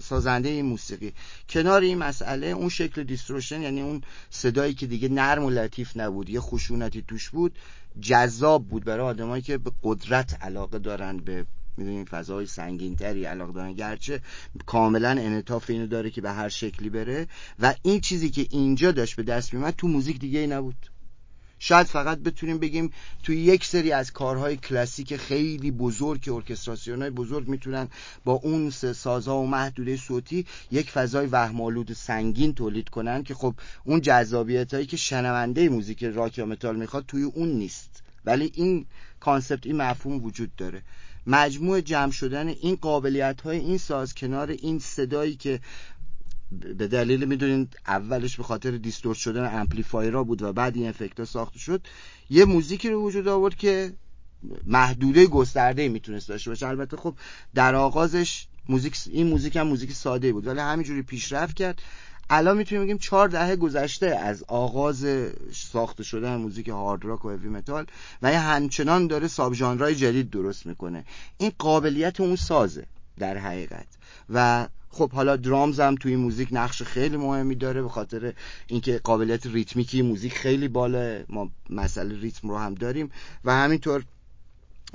[0.00, 1.12] سازنده این موسیقی.
[1.48, 6.30] کنار این مسئله اون شکل distortion یعنی اون صدایی که دیگه نرم و لطیف نبود
[6.30, 7.58] یه خشونتی توش بود
[8.00, 13.52] جذاب بود برای آدمایی که به قدرت علاقه دارن به می‌دونین فضای سنگین تری علاقه
[13.52, 13.72] دارن.
[13.72, 14.20] گرچه
[14.66, 17.28] کاملا انعطاف اینو داره که به هر شکلی بره.
[17.58, 20.91] و این چیزی که اینجا داشت به دست میومد تو موزیک دیگه ای نبود.
[21.64, 27.10] شاید فقط بتونیم بگیم توی یک سری از کارهای کلاسیک خیلی بزرگ که ارکستراسیون های
[27.10, 27.88] بزرگ می‌تونن
[28.24, 34.00] با اون سازها و محدوده صوتی یک فضای وهمالود سنگین تولید کنن که خب اون
[34.00, 38.02] جذابیت هایی که شنونده موزیک راک یا متال می‌خواد توی اون نیست.
[38.24, 38.86] ولی این
[39.20, 40.82] concept این مفهوم وجود داره.
[41.26, 45.60] مجموع جمع شدن این قابلیت های این ساز کنار این صدایی که
[46.78, 51.58] به دلیل می‌دونین اولش به خاطر distort شدن امپلیفایرها بود و بعد این افکت ساخته
[51.58, 51.86] شد
[52.30, 53.92] یه موزیکی رو وجود آورد که
[54.66, 56.66] محدوده گسترده می‌تونست داشته باشه.
[56.66, 57.14] البته خب
[57.54, 61.82] در آغازش موزیک این موزیک هم موزیک ساده بود ولی همینجوری پیشرفت کرد.
[62.30, 65.06] الان می‌تونیم بگیم چهار دهه گذشته از آغاز
[65.52, 67.86] ساخته شدن موزیک هارد راک و هوی متال
[68.22, 71.04] و یه همچنان داره ساب ژانرهای جدید درست می‌کنه.
[71.38, 72.86] این قابلیت اون سازه
[73.18, 73.86] در حقیقت.
[74.30, 78.32] و خب حالا درامز هم توی موزیک نقش خیلی مهمی داره به خاطر
[78.66, 83.10] اینکه قابلیت ریتمیکی موزیک خیلی بالا ما مسئله ریتم رو هم داریم
[83.44, 84.04] و همینطور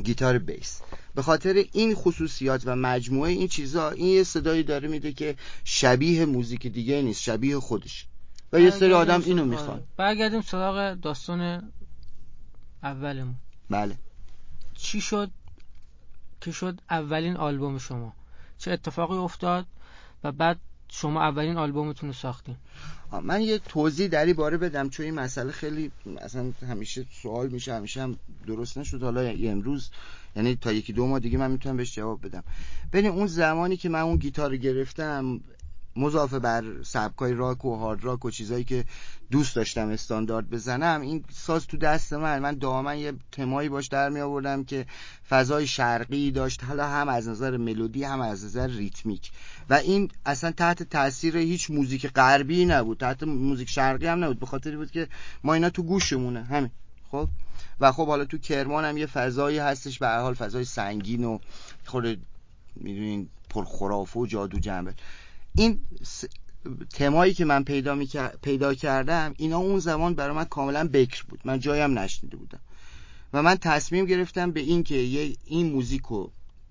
[0.03, 0.81] گیتار بیس.
[1.15, 6.25] به خاطر این خصوصیات و مجموعه این چیزا این یه صدایی داره میده که شبیه
[6.25, 8.07] موزیک دیگه نیست شبیه خودش.
[8.53, 9.83] و یه سری آدم اینو می‌خوان.
[9.97, 11.71] برگردیم سراغ داستان
[12.83, 13.35] اولمون.
[13.69, 13.97] بله.
[14.75, 15.31] چی شد؟
[16.41, 18.13] که شد اولین آلبوم شما.
[18.57, 19.65] چه اتفاقی افتاد؟
[20.23, 22.55] و بعد شما اولین آلبومتون رو ساختین.
[23.23, 28.01] من یه توضیح در باره بدم چون این مسئله خیلی اصلا همیشه سوال میشه همیشه
[28.01, 29.03] هم درست نشد.
[29.03, 29.89] حالا امروز
[30.35, 32.43] یعنی تا یکی دو ماه دیگه من می‌تونم بهش جواب بدم.
[32.93, 35.39] ببین اون زمانی که من اون گیتار گرفتم
[35.97, 38.85] مضافه بر سبکای راک و هارد راک و چیزایی که
[39.31, 42.39] دوست داشتم استاندارد بزنم این ساز تو دست من.
[42.39, 44.85] من دائما یه تمایی باش در می آوردم که
[45.29, 49.31] فضای شرقی داشت حالا هم از نظر ملودی هم از نظر ریتمیک.
[49.69, 54.39] و این اصلا تحت تاثیر هیچ موزیک غربی نبود تحت موزیک شرقی هم نبود.
[54.39, 55.07] به خاطر بود که
[55.43, 56.43] ما اینا تو گوشمونه.
[56.43, 56.71] همین.
[57.11, 57.27] خب؟
[57.79, 61.39] و خب حالا تو کرمان هم یه فضایی هستش به حال فضای سنگین و
[61.85, 62.21] خود
[62.75, 64.93] می‌دونین پرخرافه و جادو جنبه
[65.57, 65.79] این
[66.93, 67.99] تمایی که من پیدا,
[68.41, 71.39] پیدا کردم اینا اون زمان برای من کاملا بکر بود.
[71.45, 72.59] من جایی نشنیده بودم.
[73.33, 74.95] و من تصمیم گرفتم به این که
[75.45, 76.29] این موزیکو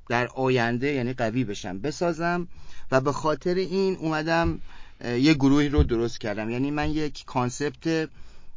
[0.08, 2.48] در آینده یعنی قوی بشم بسازم
[2.90, 4.60] و به خاطر این اومدم
[5.04, 6.50] یه گروهی رو درست کردم.
[6.50, 8.08] یعنی من یک concept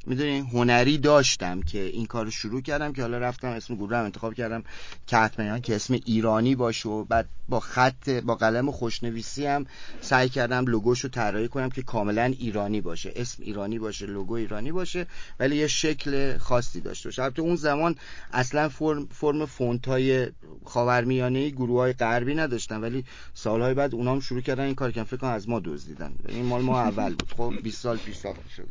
[0.10, 4.04] می‌دونین هنری داشتم که این کار رو شروع کردم که حالا رفتم اسم گروه هم
[4.04, 4.64] انتخاب کردم
[5.08, 9.66] کتمنیان که اسم ایرانی باشه و بعد با خط با قلم خوشنویسی هم
[10.02, 13.14] سعی کردم لوگوش رو طراحی کنم که کاملا ایرانی باشه.
[13.16, 15.08] اسم ایرانی باشه لوگو ایرانی باشه
[15.40, 17.24] ولی یه شکل خاصی داشته باشه.
[17.24, 17.96] البته اون زمان
[18.34, 20.28] اصلا فرم فرم فونت های
[20.66, 25.18] خاورمیانه گروه های غربی نداشتن ولی سالهای بعد اونام شروع کردن این کار که فکر
[25.18, 26.14] کنم از ما دزدیدن.
[26.28, 27.34] این مال ما اول بود.
[27.38, 28.18] خب 20 سال پیش
[28.56, 28.68] شد.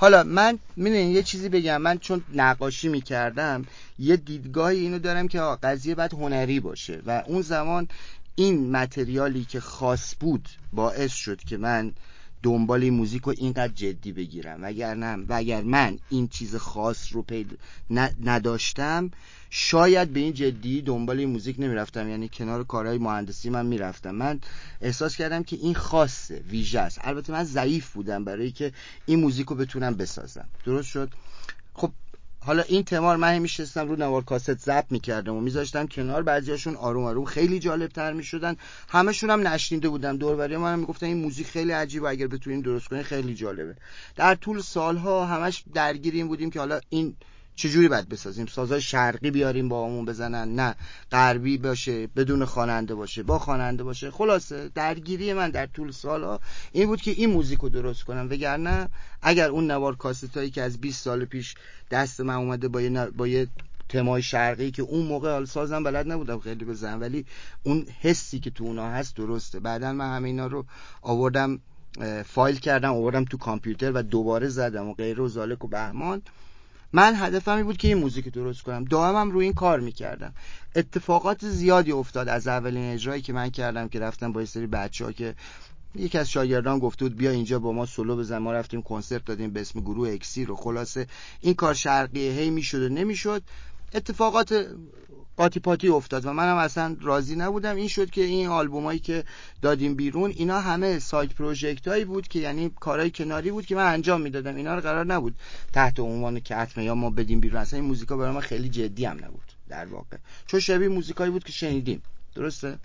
[0.00, 1.82] حالا من می‌دونین یه چیزی بگم.
[1.82, 3.64] من چون نقاشی می‌کردم
[3.98, 7.02] یه دیدگاهی اینو دارم که قضیه باید هنری باشه.
[7.06, 7.88] و اون زمان
[8.34, 11.92] این متریالی که خاص بود باعث شد که من
[12.42, 14.58] دنبال این موزیک رو اینقدر جدی بگیرم.
[14.62, 17.58] وگر نه و اگر من این چیز خاص رو پید
[18.24, 19.10] نداشتم
[19.50, 22.08] شاید به این جدی دنبال این موزیک نمی‌رفتم.
[22.08, 24.10] یعنی کنار کارهای مهندسی من می‌رفتم.
[24.10, 24.40] من
[24.80, 26.98] احساس کردم که این خاصه ویژه است.
[27.02, 28.72] البته من ضعیف بودم برای که
[29.06, 30.48] این موزیک رو بتونم بسازم.
[30.64, 31.10] درست شد؟
[31.74, 31.90] خب
[32.48, 36.22] حالا این تمار من همیشستم رو نوار کاست ضبط می‌کردم و میذاشتم کنار.
[36.22, 38.56] بعضیاشون آروم آروم خیلی جالب تر می‌شدن.
[38.88, 40.16] همشون هم نشنیده بودم.
[40.16, 42.08] دوربری من می‌گفتن این موزیک خیلی عجیبه.
[42.08, 43.76] اگر بتونین درست کنین خیلی جالبه.
[44.16, 47.16] در طول سالها همش درگیریم بودیم که حالا این
[47.58, 50.74] چجوری باید بسازیم؟ سازهای شرقی بیاریم با همون بزنن؟ نه.
[51.12, 53.22] غربی باشه بدون خواننده باشه.
[53.22, 54.10] با خواننده باشه.
[54.10, 56.40] خلاصه درگیری من در طول سالها
[56.72, 58.28] این بود که این موزیک رو درست کنم.
[58.30, 58.88] وگرنه
[59.22, 61.54] اگر اون نوار کاستایی که از 20 سال پیش
[61.90, 63.48] دست من اومده با یه, با یه
[63.88, 67.00] تمای شرقی که اون موقع حال سازم بلد نبودم خیلی بزنم.
[67.00, 67.26] ولی
[67.62, 69.60] اون حسی که تو اونا هست درسته.
[69.60, 70.64] بعدا من همه اینا رو
[71.02, 71.60] آوردم
[72.24, 76.22] فایل کردم آوردم تو کامپیوتر و دوباره زدم و غیر و زالک و بهمان.
[76.92, 78.84] من هدفم این بود که این موزیک درست کنم.
[78.84, 80.34] دائمم روی این کار می‌کردم.
[80.76, 85.04] اتفاقات زیادی افتاد از اولین اجرایی که من کردم که رفتم با یه سری بچه
[85.04, 85.34] ها که
[85.94, 88.38] یکی از شاگردان گفته بود بیا اینجا با ما سولو بزن.
[88.38, 91.06] ما رفتیم کنسرت دادیم به اسم گروه اکسیر و خلاصه.
[91.40, 93.42] این کار شرقیه هی می‌شد و نمی‌شد.
[93.94, 94.66] اتفاقات
[95.38, 97.76] قاطی پاتی افتاد و منم اصلا راضی نبودم.
[97.76, 99.24] این شد که این آلبومایی که
[99.62, 103.92] دادیم بیرون اینا همه سایت پروژکت هایی بود که یعنی کارهای کناری بود که من
[103.92, 104.56] انجام می‌دادم.
[104.56, 105.34] اینا رو قرار نبود
[105.72, 107.60] تحت عنوان که حتما یا ما بدیم بیرون.
[107.60, 110.16] اصلا این موزیکا برای من خیلی جدی هم نبود در واقع.
[110.46, 112.02] چون شبیه موزیکایی بود که شنیدیم.
[112.34, 112.78] درسته؟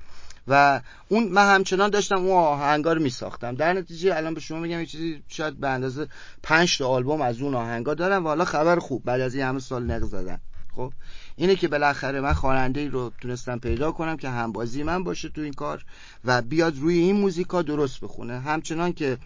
[0.47, 3.55] و اون من همچنان داشتم اون آهنگا رو میساختم.
[3.55, 6.07] در نتیجه الان به شما میگم یه چیزی شاید به اندازه
[6.43, 9.03] 5 تا آلبوم از اون آهنگا دارم و حالا خبر خوب.
[9.05, 10.39] بعد از این همه سال نق زدن.
[10.75, 10.93] خب؟
[11.35, 15.41] اینه که بالاخره من خواننده ای رو تونستم پیدا کنم که همبازی من باشه تو
[15.41, 15.85] این کار
[16.25, 18.39] و بیاد روی این موزیکا درست بخونه.
[18.39, 19.17] همچنان که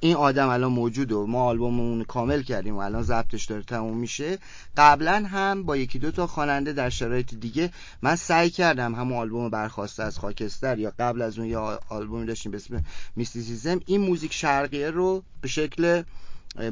[0.00, 4.38] این آدم الان موجود و ما آلبوممون کامل کردیم و الان ضبطش داره تموم میشه
[4.76, 7.70] قبلا هم با یکی دو تا خواننده در شرایط دیگه
[8.02, 12.52] من سعی کردم همون آلبوم برخواسته از خاکستر یا قبل از اون یا آلبومی داشتیم
[12.52, 12.84] به اسم
[13.16, 16.02] میستیسیزم این موزیک شرقیه رو به شکل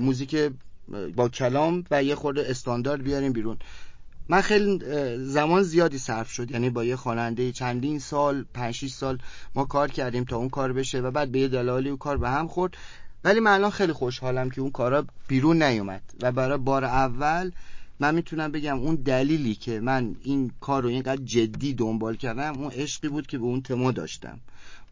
[0.00, 0.52] موزیک
[1.16, 3.56] با کلام و یه خورده استاندارد بیاریم بیرون.
[4.28, 4.78] من خیلی
[5.18, 6.50] زمان زیادی صرف شد.
[6.50, 9.18] یعنی با یه خواننده چندین سال 5 سال
[9.54, 12.30] ما کار کردیم تا اون کار بشه و بعد به یه دلالی اون کار به
[12.30, 12.76] هم خورد.
[13.24, 17.50] ولی من الان خیلی خوشحالم که اون کارا بیرون نیومد و برای بار اول
[18.00, 22.70] من می‌تونم بگم اون دلیلی که من این کار رو اینقدر جدی دنبال کردم اون
[22.70, 24.40] عشقی بود که به اون تما داشتم.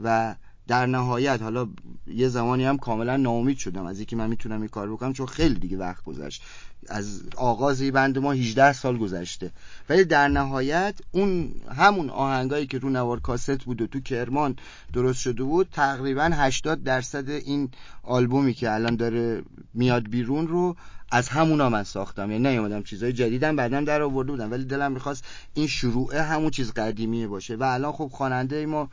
[0.01, 0.35] و
[0.69, 1.69] در نهایت حالا
[2.07, 5.55] یه زمانی هم کاملا ناامید شدم از اینکه من می‌تونم این کار بکنم چون خیلی
[5.55, 6.43] دیگه وقت گذشت.
[6.89, 9.51] از آغاز بند ما 18 سال گذشته.
[9.89, 14.57] ولی در نهایت اون همون آهنگایی که رو نوار کاست بود و تو کرمان
[14.93, 17.71] درست شده بود تقریبا 80 درصد این
[18.03, 19.43] آلبومی که الان داره
[19.75, 20.77] میاد بیرون رو
[21.11, 22.31] از همونا من ساختم.
[22.31, 24.51] یعنی نیومدم چیزای جدیدم بعدا در آورده بودم.
[24.51, 27.57] ولی دلم می‌خواست این شروعه همون چیز قدیمی باشه.
[27.57, 28.91] و الان خب خواننده ما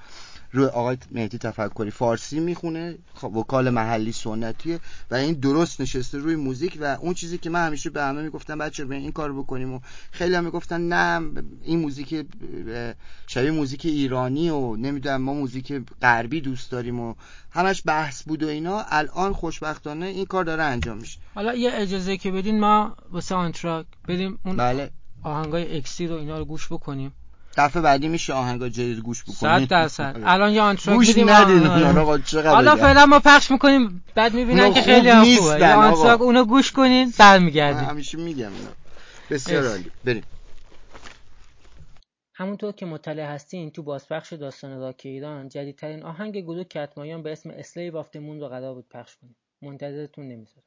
[0.58, 4.80] روی آقای مهدی تفکری فارسی می‌خونه خب وکال محلی سنتیه
[5.12, 8.58] و این درست نشسته روی موزیک و اون چیزی که من همیشه به همه می‌گفتم
[8.58, 9.80] بچه به این کار بکنیم و
[10.12, 11.32] خیلی هم می‌گفتن نه
[11.64, 12.26] این موزیک
[13.28, 17.14] شبیه موزیک ایرانی و نمی‌دونم ما موزیک غربی دوست داریم و
[17.52, 18.86] همش بحث بود و اینا.
[18.90, 21.20] الان خوشبختانه این کار داره انجام میشه.
[21.36, 24.92] حالا یه اجازه که بدین ما واسه آنتراک بریم اون بله.
[25.24, 27.12] آهنگای اکسی رو اینا رو گوش بکنیم.
[27.58, 30.22] دفعه بعدی میشه آهنگا جدید گوش بکنید صد درصد.
[30.26, 32.00] الان یه آنتراک گوش ندید آره.
[32.00, 32.76] آقا چقدر حالا.
[32.76, 35.74] فعلا ما پخش می‌کنیم بعد می‌بینن که خوب خیلی هم خوبه.
[35.74, 38.52] آنتراک اونو گوش کنین من برمیگردیم همیشه میگم
[39.30, 39.68] بسیار.
[39.68, 39.92] عالی.
[40.04, 40.24] بریم.
[42.34, 47.50] همونطور که مطلع هستین تو بازپخش داستان راک ایران جدیدترین آهنگ گروه کتمایان به اسم
[47.50, 49.36] Slave of Moon رو قرار بود پخش کنیم.
[49.62, 50.64] منتظرتون نمی‌ذارم.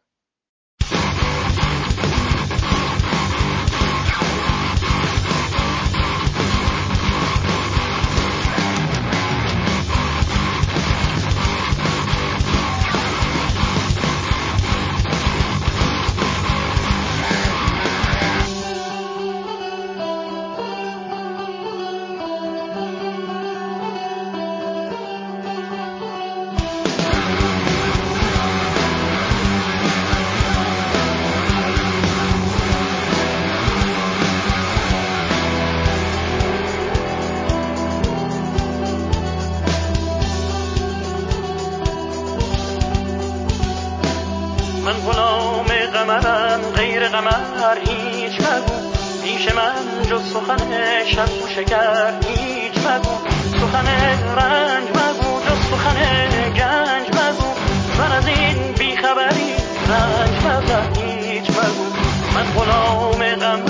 [46.61, 48.93] قمرم غیر قمر هیچ مگو.
[49.23, 53.15] پیش من جز سخن شب و شکر هیچ مگو.
[53.61, 53.87] سخن
[54.37, 55.97] رنج مگو جز سخن
[56.57, 57.49] گنج مگو.
[57.99, 59.55] من از این بیخبری
[59.89, 61.87] رنج مبر هیچ مگو.
[62.35, 63.70] من غلام قمرم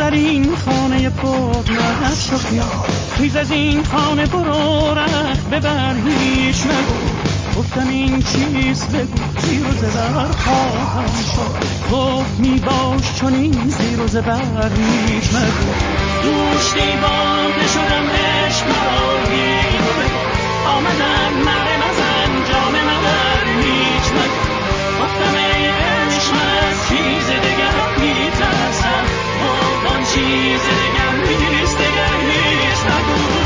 [0.00, 2.36] در این خانه پر نقش و
[3.16, 7.58] خیز از این خانه برو رخ ببر هیچ نگو.
[7.58, 9.22] گفتم این چیز بگو.
[9.38, 11.94] زیر و زبر خواهم شد.
[11.94, 15.72] گفت می باش چون این زیر و زبر هیچ مگو
[16.22, 20.20] دوش دیوانه شدم عشق مرا بگو
[20.68, 22.72] آمدم مره نزن جام
[24.12, 24.50] مگو
[25.00, 29.00] گفتم من از چیز دگر میترسم.
[29.00, 29.09] آن
[30.14, 33.39] چیز دگر نیست دگر هیچ مگو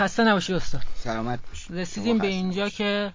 [0.00, 0.82] خسته نباشی استاد.
[0.94, 2.78] سلامت باشید رسیدیم به اینجا نباشید.
[2.78, 3.12] که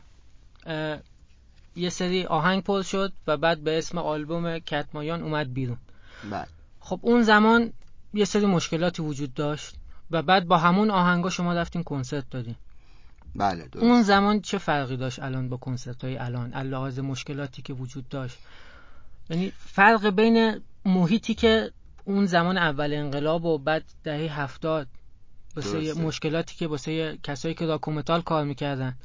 [1.76, 5.78] یه سری آهنگ پل شد و بعد به اسم آلبوم کتمایان اومد بیرون.
[6.32, 6.48] بله.
[6.80, 7.74] خب اون زمان
[8.14, 9.76] یه سری مشکلاتی وجود داشت
[10.12, 12.56] و بعد با همون آهنگا شما رفتین کنسرت دادین.
[13.36, 13.86] بله درست.
[13.86, 18.38] اون زمان چه فرقی داشت الان با کنسرت های الان لحاظ مشکلاتی که وجود داشت.
[19.30, 21.72] یعنی فرق بین محیطی که
[22.04, 24.88] اون زمان اول انقلاب و بعد دهه هفتاد
[25.56, 25.94] واسه.
[25.94, 28.96] مشکلاتی که واسه کسایی که راکومتال کار می‌کردن.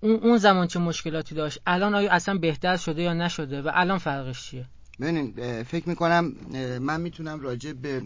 [0.00, 3.98] اون اون زمان چه مشکلاتی داشت؟ الان آیا اصلا بهتر شده یا نشده و الان
[3.98, 4.66] فرقش چیه؟
[5.00, 6.34] ببینید اه، فکر می‌کنم
[6.80, 8.02] من می‌تونم راجع به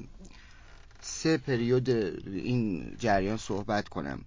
[1.01, 1.91] سه پریود
[2.27, 4.25] این جریان صحبت کنم.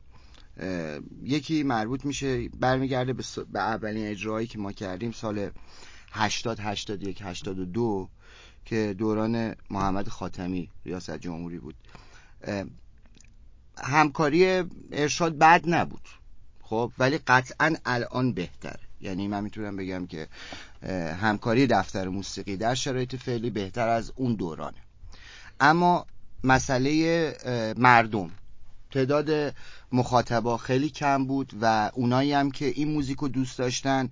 [1.23, 3.23] یکی مربوط میشه برمیگرده به,
[3.53, 5.49] به اولین اجرایی که ما کردیم سال
[6.11, 8.09] 80 81 82
[8.65, 11.75] که دوران محمد خاتمی ریاست جمهوری بود.
[13.77, 16.09] همکاری ارشاد بد نبود.
[16.61, 18.79] خب ولی قطعا الان بهتر.
[19.01, 20.27] یعنی من می‌تونم بگم که
[21.21, 24.77] همکاری دفتر موسیقی در شرایط فعلی بهتر از اون دورانه.
[25.59, 26.05] اما
[26.43, 28.31] مسئله مردم.
[28.91, 29.55] تعداد
[29.91, 34.09] مخاطبا خیلی کم بود و اونایی هم که این موزیک رو دوست داشتن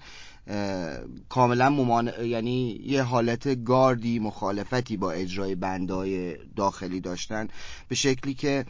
[1.29, 2.11] کاملا ممان...
[2.23, 7.47] یعنی یه حالت گاردی مخالفتی با اجرای بندهای داخلی داشتن
[7.87, 8.65] به شکلی که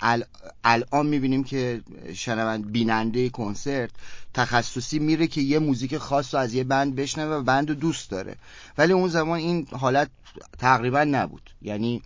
[0.00, 0.24] ال...
[0.64, 1.82] الان می‌بینیم که
[2.14, 3.90] شنوند بیننده کنسرت
[4.34, 8.10] تخصصی میره که یه موزیک خاص رو از یه بند بشنوه و بند رو دوست
[8.10, 8.36] داره.
[8.78, 10.10] ولی اون زمان این حالت
[10.58, 11.50] تقریبا نبود.
[11.62, 12.02] یعنی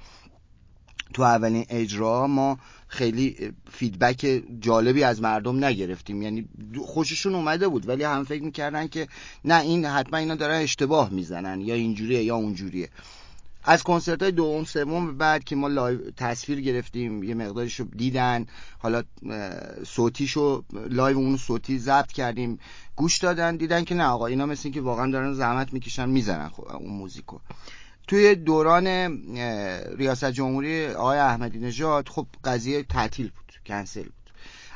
[1.15, 2.59] تو اولین اجرا ما
[2.92, 6.22] خیلی فیدبک جالبی از مردم نگرفتیم.
[6.22, 6.48] یعنی
[6.87, 9.09] خوششون اومده بود ولی هم فکر می‌کردن که
[9.44, 12.88] نه این حتما اینا دارن اشتباه می‌زنن یا اینجوریه یا اونجوریه.
[13.64, 18.46] از کنسرت های دوم سوم بعد که ما live تصویر گرفتیم یه مقدارشو دیدن.
[18.78, 22.59] حالا اه، صوتیشو live اون صوتی ضبط کردیم.
[22.96, 26.66] گوش دادن دیدن که نه آقا اینا مثل که واقعا دارن زحمت می‌کشن می‌زنن خب
[26.66, 27.38] اون موزیکو.
[28.07, 28.87] توی دوران
[29.97, 34.12] ریاست جمهوری آقای احمدی نژاد خب قضیه تعطیل بود کنسل بود.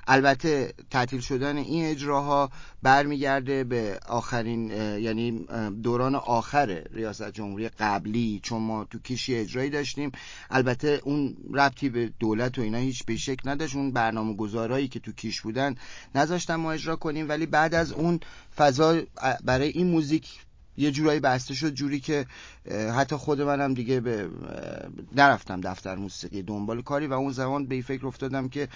[0.09, 2.51] البته تعطیل شدن این اجراها
[2.83, 5.47] برمیگرده به آخرین یعنی
[5.83, 10.13] دوران آخر ریاست جمهوری قبلی چون ما تو کشی اجرایی داشتیم.
[10.51, 13.77] البته اون ربطی به دولت و اینا هیچ به شکل نداشت.
[13.77, 15.75] اون برنامه گذارایی که تو کیش بودن
[16.15, 17.29] نذاشتن ما اجرا کنیم.
[17.29, 18.21] ولی بعد از اون
[18.57, 19.03] فضا
[19.45, 20.46] برای این موزیک
[20.79, 22.27] یه جورایی بسته شد جوری که
[22.97, 24.29] حتی خود منم دیگه به
[25.17, 28.69] نرفتم دفتر موسیقی دنبال کاری و اون زمان به فکر افتادم که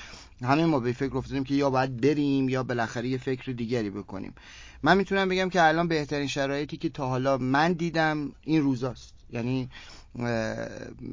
[0.43, 4.35] همه ما به فکر افتادیم که یا باید بریم یا بالاخره یه فکر دیگری بکنیم.
[4.83, 9.15] من می‌تونم بگم که الان بهترین شرایطی که تا حالا من دیدم این روزاست.
[9.33, 9.69] یعنی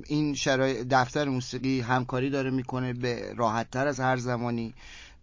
[0.07, 4.73] این شرایط دفتر موسیقی همکاری داره می‌کنه به راحت تر از هر زمانی.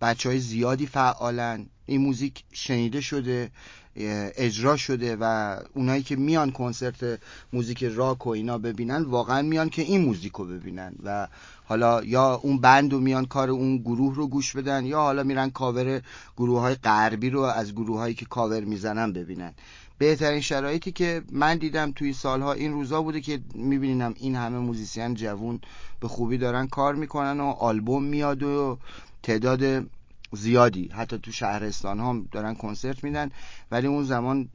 [0.00, 1.66] بچه های زیادی فعالن.
[1.86, 3.50] این موزیک شنیده شده.
[3.96, 7.20] اجرا شده و اونایی که میان کنسرت
[7.52, 11.28] موزیک راک و اینا ببینن واقعا میان که این موزیک رو ببینن و
[11.64, 15.50] حالا یا اون band رو میان کار اون گروه رو گوش بدن یا حالا میرن
[15.50, 16.02] کاور
[16.36, 19.54] گروه های غربی رو از گروه هایی که کاور می‌زنن ببینن.
[19.98, 25.14] بهترین شرایطی که من دیدم توی سالها این روزا بوده که می‌بینم این همه musician
[25.14, 25.60] جوون
[26.00, 28.78] به خوبی دارن کار می‌کنن و آلبوم میاد و
[29.22, 29.86] تعداد
[30.32, 30.88] زیادی.
[30.88, 33.30] حتی تو شهرستان ها دارن کنسرت میدن.
[33.70, 34.48] ولی اون زمان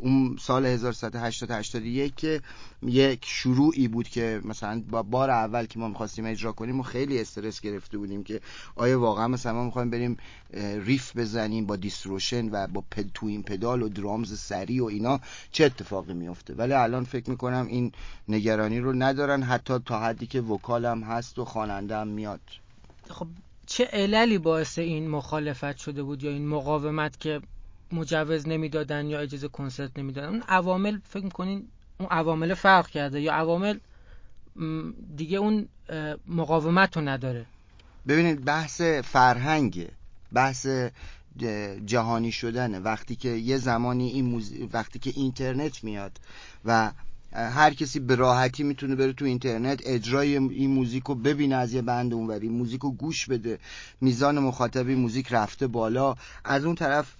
[0.00, 2.40] اون سال 1181 که
[2.82, 7.20] یک شروعی بود که مثلا با بار اول که ما می‌خواستیم اجرا کنیم و خیلی
[7.20, 8.40] استرس گرفته بودیم که
[8.76, 10.16] آیا واقعا مثلا ما می‌خوایم بریم
[10.84, 13.06] ریف بزنیم با دیستروشن و با پد
[13.46, 15.20] پدال و درامز سری و اینا
[15.52, 17.92] چه اتفاقی میفته ولی الان فکر می‌کنم این
[18.28, 19.42] نگرانی رو ندارن.
[19.42, 22.40] حتی تا حدی که وکالم هست و خواننده میاد.
[23.08, 23.26] خب
[23.70, 27.40] چه عللی باعث این مخالفت شده بود یا این مقاومت که
[27.92, 31.68] مجوز نمی‌دادن یا اجازه کنسرت نمی‌دادن؟ اون عوامل فکر می‌کنین
[31.98, 33.78] اون عوامل فرق کرده یا عوامل
[35.16, 35.68] دیگه اون
[36.26, 37.46] مقاومت رو نداره؟
[38.08, 39.88] ببینید بحث فرهنگ
[40.32, 40.66] بحث
[41.86, 42.78] جهانی شدنه.
[42.78, 44.42] وقتی که یه زمانی این
[44.72, 46.20] وقتی که اینترنت میاد
[46.64, 46.90] و
[47.32, 51.82] هر کسی به راحتی می‌تونه بره تو اینترنت اجرای این موزیک رو ببینه از یه
[51.82, 53.58] بند اونوری موزیک رو گوش بده.
[54.00, 56.14] میزان مخاطبی موزیک رفته بالا.
[56.44, 57.14] از اون طرف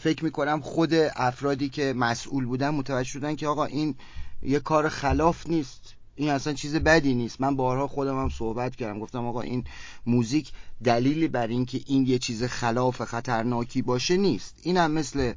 [0.00, 3.94] فکر می‌کنم خود افرادی که مسئول بودن متوجه شدن که آقا این
[4.42, 5.94] یه کار خلاف نیست.
[6.16, 7.40] این اصلا چیز بدی نیست.
[7.40, 8.98] من بارها خودم هم صحبت کردم.
[8.98, 9.64] گفتم آقا این
[10.06, 10.52] موزیک
[10.84, 14.56] دلیلی بر اینکه این یه چیز خلاف خطرناکی باشه نیست.
[14.62, 15.32] این هم مثل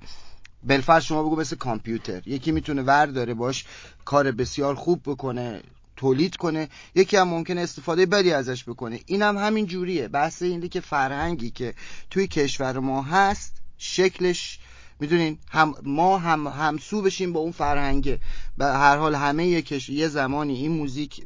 [0.65, 2.21] بلفر شما بگو مثل کامپیوتر.
[2.25, 3.65] یکی می‌تونه ور داره باش
[4.05, 5.61] کار بسیار خوب بکنه
[5.95, 6.69] تولید کنه.
[6.95, 8.99] یکی هم ممکنه استفاده بدی ازش بکنه.
[9.05, 10.07] این هم همین جوریه.
[10.07, 11.73] بحث اینه که فرهنگی که
[12.09, 14.59] توی کشور ما هست شکلش
[14.99, 18.19] می‌دونین هم ما هم همسو بشیم با اون فرهنگه.
[18.57, 21.23] به هر حال همه یه, یه زمانی این موزیک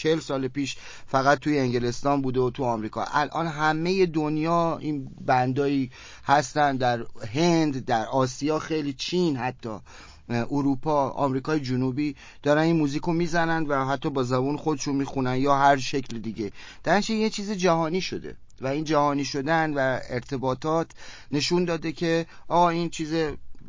[0.00, 0.76] چل سال پیش
[1.06, 3.04] فقط توی انگلستان بوده و تو آمریکا.
[3.12, 5.90] الان همه دنیا این بندایی
[6.24, 9.78] هستن در هند در آسیا خیلی چین حتی
[10.28, 15.56] اروپا آمریکای جنوبی دارن این موزیک رو می‌زنن و حتی با زبون خودشون می‌خونن یا
[15.56, 16.52] هر شکل دیگه.
[16.84, 20.90] درنچه یه چیز جهانی شده و این جهانی شدن و ارتباطات
[21.30, 23.14] نشون داده که آقا این چیز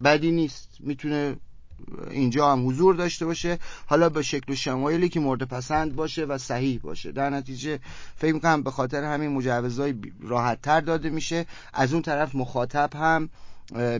[0.03, 0.69] بدی نیست.
[0.79, 1.36] می‌تونه
[2.11, 3.59] اینجا هم حضور داشته باشه.
[3.86, 7.11] حالا به شکل و شمایلی که مورد پسند باشه و صحیح باشه.
[7.11, 7.79] در نتیجه
[8.15, 11.45] فکر می‌کنم به خاطر همین مجوزهای راحت تر داده میشه.
[11.73, 13.29] از اون طرف مخاطب هم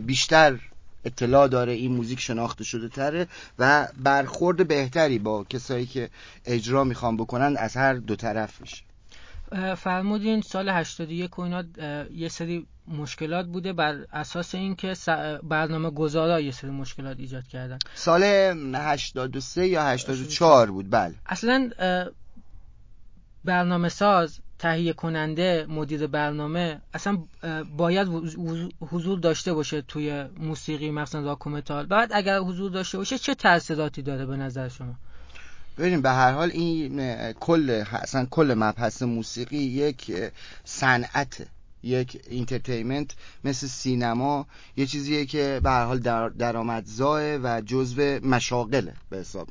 [0.06, 0.58] بیشتر
[1.04, 3.28] اطلاع داره این موزیک شناخته شده تره
[3.58, 6.10] و برخورد بهتری با کسایی که
[6.46, 8.82] اجرا می‌خوان بکنن از هر دو طرف میشه.
[9.76, 11.64] فرمودین سال 81 و اینا
[12.14, 14.94] یه سری مشکلات بوده بر اساس اینکه
[15.42, 17.78] برنامه گذارا یه سری مشکلات ایجاد کردن.
[17.94, 21.14] سال 83 یا 84 بود؟ بله.
[21.26, 21.70] اصلا
[23.44, 27.18] برنامه ساز تهیه کننده مدیر برنامه اصلا
[27.76, 28.08] باید
[28.80, 31.86] حضور داشته باشه توی موسیقی مثلا راک و متال.
[31.86, 34.94] بعد اگر حضور داشته باشه چه تاثیراتی داره به نظر شما؟
[35.78, 40.12] ببینیم به هر حال این کل اصلا کل مبحث موسیقی یک
[40.64, 41.46] صنعت
[41.82, 43.10] یک entertainment
[43.44, 44.46] مثل سینما
[44.76, 45.98] یه چیزیه که به هر حال
[46.28, 49.48] درآمدزاست و جزو مشاغله به حساب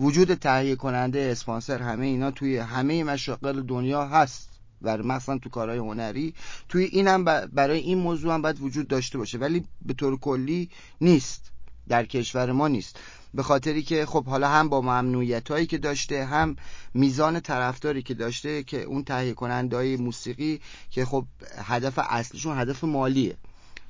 [0.00, 4.50] وجود تهیه کننده اسپانسر همه اینا توی همه مشاغل دنیا هست.
[4.82, 6.34] و مثلا تو کارهای هنری
[6.68, 9.38] توی اینم برای این موضوع هم باید وجود داشته باشه.
[9.38, 11.50] ولی به طور کلی نیست.
[11.88, 12.98] در کشور ما نیست.
[13.34, 16.56] به خاطری که خب حالا هم با ممنوعیت هایی که داشته هم
[16.94, 20.60] میزان طرفداری که داشته که اون تهیه کننده موسیقی
[20.90, 21.24] که خب
[21.56, 23.36] هدف اصلیشون هدف مالیه.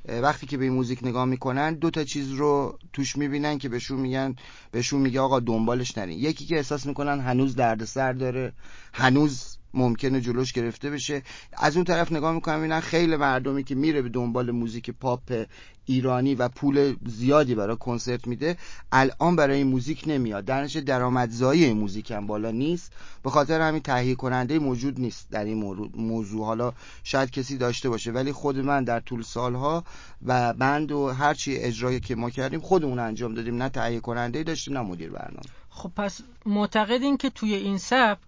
[0.08, 4.00] وقتی که به این موزیک نگاه می‌کنن دو تا چیز رو توش می‌بینن که بهشون
[4.00, 4.36] میگن
[4.70, 6.18] بهشون میگه آقا دنبالش نرین.
[6.18, 8.52] یکی که احساس می‌کنن هنوز دردسر داره
[8.92, 11.22] هنوز ممکنه جلوش گرفته بشه.
[11.52, 15.46] از اون طرف نگاه می‌کنم اینا خیلی مردمی که میره به دنبال موزیک پاپ
[15.84, 18.56] ایرانی و پول زیادی برای کنسرت میده
[18.92, 20.44] الان برای این موزیک نمیاد.
[20.44, 22.92] درنش درآمدزایی این موزیک هم بالا نیست.
[23.22, 26.46] به خاطر همین تهیه کننده موجود نیست در این موضوع.
[26.46, 26.72] حالا
[27.04, 29.84] شاید کسی داشته باشه ولی خود من در طول سالها
[30.26, 33.62] و بند و هرچی اجرایی که ما کردیم خودمون انجام دادیم.
[33.62, 35.50] نه تهیه کننده داشتیم نه مدیر برنامه.
[35.70, 38.18] خب پس معتقدین که توی این سبک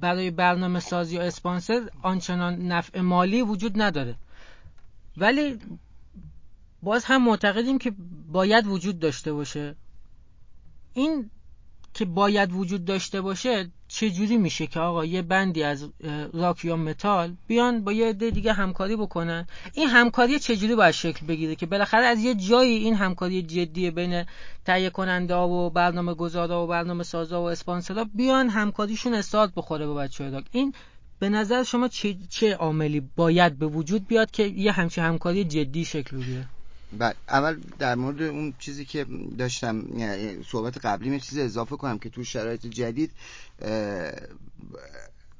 [0.00, 4.14] برای برنامه سازی و اسپانسر آنچنان نفع مالی وجود نداره.
[5.16, 5.58] ولی
[6.82, 7.92] باز هم معتقدیم که
[8.32, 9.76] باید وجود داشته باشه.
[10.94, 11.30] این
[11.94, 15.88] که باید وجود داشته باشه چجوری میشه که آقا یه بندی از
[16.32, 21.26] راک یا متال بیان با یه عده دیگه همکاری بکنن؟ این همکاری چجوری باید شکل
[21.26, 24.24] بگیره که بالاخره از یه جایی این همکاری جدی بین
[24.64, 29.94] تهیه کننده و برنامه گذارا و برنامه سازا و اسپانسرها بیان همکاریشون استارت بخوره به
[29.94, 30.44] بچه راک.
[30.52, 30.74] این
[31.18, 35.84] به نظر شما چه, چه عاملی باید به وجود بیاد که یه همچین همکاری جدی
[35.84, 36.46] شکل بگیره؟
[36.98, 39.06] بعد اول در مورد اون چیزی که
[39.38, 43.10] داشتم یعنی صحبت قبلی یه چیز اضافه کنم که تو شرایط جدید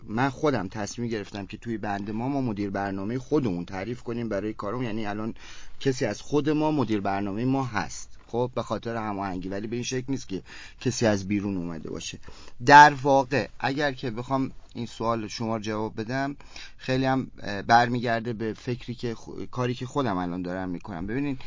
[0.07, 4.53] من خودم تصمیم گرفتم که توی بند ما ما مدیر برنامه خودمون تعریف کنیم برای
[4.53, 5.35] کارم یعنی الان
[5.81, 8.09] کسی از خود ما مدیر برنامه ما هست.
[8.27, 9.49] خب به خاطر هماهنگی.
[9.49, 10.43] ولی به این شکل نیست که
[10.81, 12.19] کسی از بیرون اومده باشه.
[12.67, 16.37] در واقع اگر که بخوام این سوال شما جواب بدم.
[16.77, 17.31] خیلی هم
[17.67, 19.17] برمیگرده به فکری که
[19.51, 21.07] کاری که خودم الان دارم می‌کنم.
[21.07, 21.41] ببینید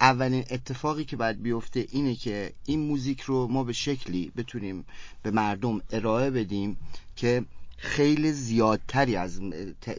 [0.00, 4.84] اولین اتفاقی که باید بیفته اینه که این موزیک رو ما به شکلی بتونیم
[5.22, 6.76] به مردم ارائه بدیم
[7.16, 7.44] که
[7.76, 9.40] خیلی زیادتری از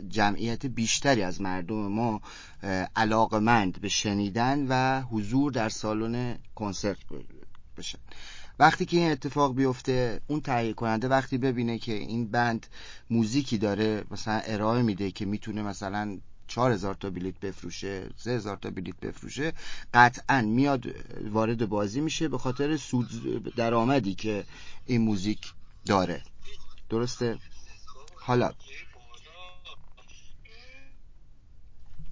[0.09, 2.21] جمعیت بیشتری از مردم ما
[2.95, 6.97] علاقمند به شنیدن و حضور در سالن کنسرت
[7.77, 7.99] بشن.
[8.61, 12.67] وقتی که این اتفاق بیفته اون تهیه کننده وقتی ببینه که این بند
[13.09, 18.57] موزیکی داره مثلا ارائه میده که می‌تونه مثلا چهار هزار تا بلیت بفروشه سه هزار
[18.57, 19.53] تا بلیت بفروشه
[19.93, 20.85] قطعا میاد
[21.31, 23.07] وارد بازی میشه به خاطر سود
[23.55, 24.45] درآمدی که
[24.85, 25.53] این موزیک
[25.85, 26.23] داره.
[26.89, 27.37] درسته؟
[28.15, 28.51] حالا.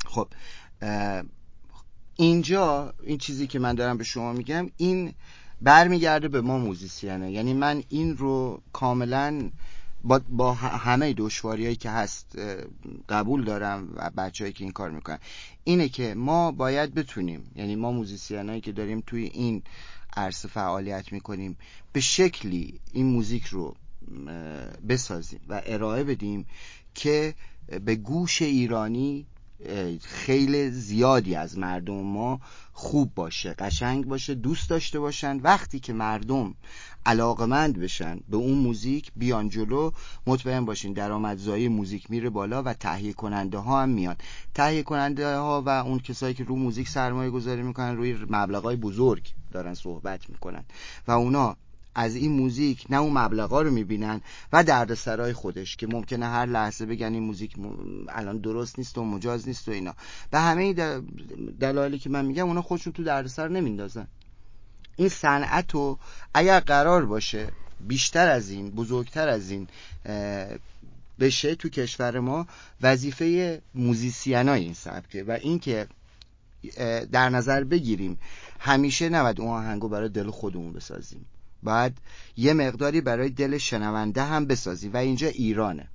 [0.05, 0.27] خب
[2.15, 5.13] اینجا این چیزی که من دارم به شما میگم این
[5.61, 7.31] برمیگرده به ما موزیسینه.
[7.31, 9.49] یعنی من این رو کاملا
[10.03, 12.39] با, با همه دشواریایی که هست
[13.09, 15.19] قبول دارم و بچههایی که این کار می‌کنن.
[15.63, 19.63] اینه که ما باید بتونیم یعنی ما موزیسینایی که داریم توی این
[20.17, 21.57] عرصه فعالیت می‌کنیم
[21.93, 23.75] به شکلی این موزیک رو
[24.89, 26.45] بسازیم و ارائه بدیم
[26.95, 27.33] که
[27.85, 29.25] به گوش ایرانی
[30.01, 32.39] خیلی زیادی از مردم ما
[32.73, 35.37] خوب باشه قشنگ باشه دوست داشته باشن.
[35.37, 36.55] وقتی که مردم
[37.05, 39.91] علاقمند بشن به اون موزیک بیان جلو
[40.27, 44.15] مطمئن باشین درآمدزایی موزیک میره بالا و تهیه کننده ها هم میان.
[44.53, 49.33] تهیه کننده ها و اون کسایی که رو موزیک سرمایه گذاری می‌کنن روی مبلغ بزرگ
[49.51, 50.63] دارن صحبت می‌کنن.
[51.07, 51.57] و اونا
[51.95, 54.21] از این موزیک نه اون مبلغا رو می‌بینن
[54.53, 57.55] و دردسرای خودش که ممکنه هر لحظه بگن این موزیک
[58.09, 59.95] الان درست نیست و مجاز نیست و اینا.
[60.31, 60.73] به همه
[61.59, 64.07] دلایلی که من میگم اونا خودشون تو دردسر نمیندازن.
[64.95, 65.99] این صنعت رو
[66.33, 67.47] اگر قرار باشه
[67.87, 69.67] بیشتر از این بزرگتر از این
[71.19, 72.47] بشه تو کشور ما
[72.81, 75.87] وظیفه موزیسینای این سبکه و اینکه
[77.11, 78.19] در نظر بگیریم
[78.59, 81.25] همیشه نباید اون آهنگو برای دل خودمون بسازیم.
[81.63, 81.97] باید
[82.37, 85.87] یه مقداری برای دل شنونده هم بسازیم و اینجا ایرانه.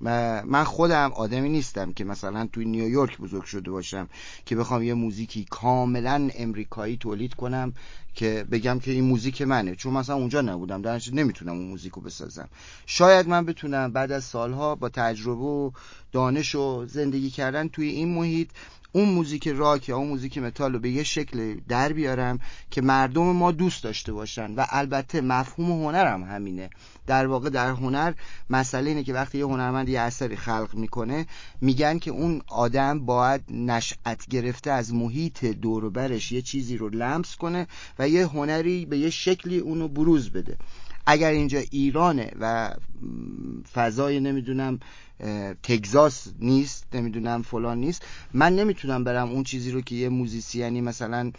[0.00, 4.08] من خودم آدمی نیستم که مثلا توی نیویورک بزرگ شده باشم
[4.46, 7.72] که بخوام یه موزیکی کاملا امریکایی تولید کنم
[8.14, 9.74] که بگم که این موزیک منه.
[9.74, 10.82] چون مثلا اونجا نبودم.
[10.82, 12.48] در نمی‌تونم اون موزیک رو بسازم.
[12.86, 15.70] شاید من بتونم بعد از سالها با تجربه و
[16.12, 18.48] دانش و زندگی کردن توی این محیط
[18.92, 22.38] اون موزیک راک یا اون موزیک متال رو به یه شکل در بیارم
[22.70, 24.54] که مردم ما دوست داشته باشن.
[24.54, 26.70] و البته مفهوم هنرم همینه.
[27.06, 28.12] در واقع در هنر
[28.50, 31.26] مسئله اینه که وقتی یه هنرمند یه اثری خلق می‌کنه
[31.60, 37.66] میگن که اون آدم باید نشأت گرفته از محیط دوروبرش یه چیزی رو لمس کنه
[37.98, 40.56] و یه هنری به یه شکلی اونو بروز بده.
[41.10, 42.74] اگر اینجا ایرانه و
[43.72, 44.80] فضای نمی‌دونم
[45.62, 48.02] تگزاس نیست نمی‌دونم فلان نیست
[48.32, 51.32] من نمی‌تونم برم اون چیزی رو که یه موزیسیانی مثلا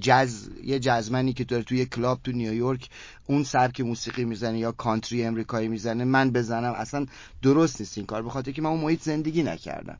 [0.00, 2.88] جز یه جزمنی که داره توی کلاب تو نیویورک
[3.26, 6.72] اون سبک موسیقی می‌زنه یا کانتری امریکایی می‌زنه من بزنم.
[6.72, 7.06] اصلا
[7.42, 9.98] درست نیست این کار بخاطر که من اون محیط زندگی نکردم.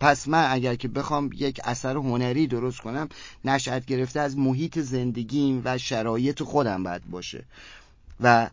[0.00, 3.08] پس من اگر که بخوام یک اثر هنری درست کنم
[3.44, 7.44] نشأت گرفته از محیط زندگیم و شرایط خودم باید باشه.
[8.20, 8.50] و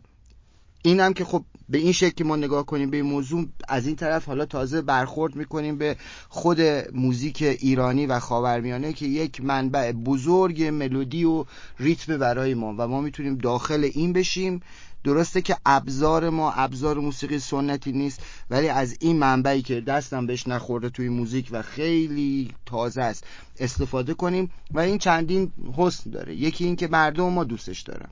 [0.82, 3.86] این هم که خب به این شکل که ما نگاه کنیم به این موضوع از
[3.86, 5.96] این طرف حالا تازه برخورد می‌کنیم به
[6.28, 6.60] خود
[6.94, 11.44] موزیک ایرانی و خاورمیانه که یک منبع بزرگ ملودی و
[11.78, 14.62] ریتم برای ما و ما می‌تونیم داخل این بشیم.
[15.04, 20.48] درسته که ابزار ما ابزار موسیقی سنتی نیست ولی از این منبعی که دستم بهش
[20.48, 23.24] نخورده توی موزیک و خیلی تازه است
[23.60, 24.50] استفاده کنیم.
[24.70, 26.34] و این چندین حسن داره.
[26.34, 28.08] یکی این که مردم ما دوستش دارن.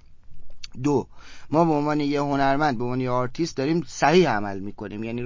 [0.83, 1.07] دو.
[1.51, 5.05] ما به عنوان یه هنرمند به عنوان یه آرتیست داریم صحیح عمل می‌کنیم.
[5.05, 5.23] یعنی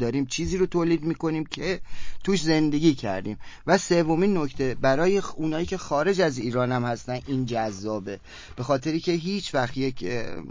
[0.00, 1.80] داریم چیزی رو تولید می‌کنیم که
[2.24, 3.38] توش زندگی کردیم.
[3.66, 8.20] و سومین نکته برای اونایی که خارج از ایران هم هستن این جذابه.
[8.56, 10.08] به خاطری که هیچ وقت یک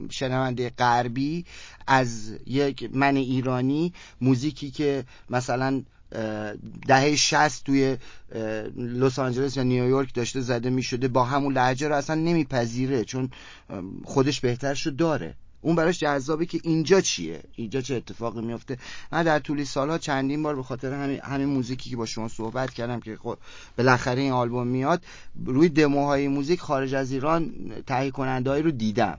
[0.09, 1.45] شنونده غربی
[1.87, 5.83] از یک من ایرانی موزیکی که مثلا
[6.87, 7.97] دهه 60 توی
[8.77, 13.29] لس آنجلس یا نیویورک داشته زده می شده با همون لحجه رو اصلا نمیپذیره چون
[14.05, 15.35] خودش بهترشو داره.
[15.63, 18.77] اون براش جذابه که اینجا چیه؟ اینجا چه اتفاقی میفته
[19.11, 22.73] من در طول سالها چندین بار به خاطر همین همین موزیکی که با شما صحبت
[22.73, 23.37] کردم که خب
[23.77, 25.03] بالاخره این آلبوم میاد
[25.45, 27.53] روی دموهای موزیک خارج از ایران
[27.87, 29.17] تهیه کنندهایی رو دیدم.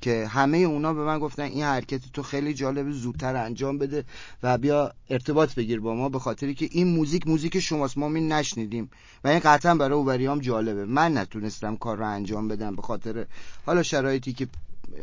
[0.00, 4.04] که همه اونا به من گفتن این حرکت تو خیلی جالبه زودتر انجام بده
[4.42, 8.20] و بیا ارتباط بگیر با ما به خاطری که این موزیک موزیک شماست ما می
[8.20, 8.90] نشنیدیم
[9.24, 10.84] و این قطعا برای اووریام جالبه.
[10.84, 13.26] من نتونستم کار رو انجام بدم به خاطر
[13.66, 14.48] حالا شرایطی که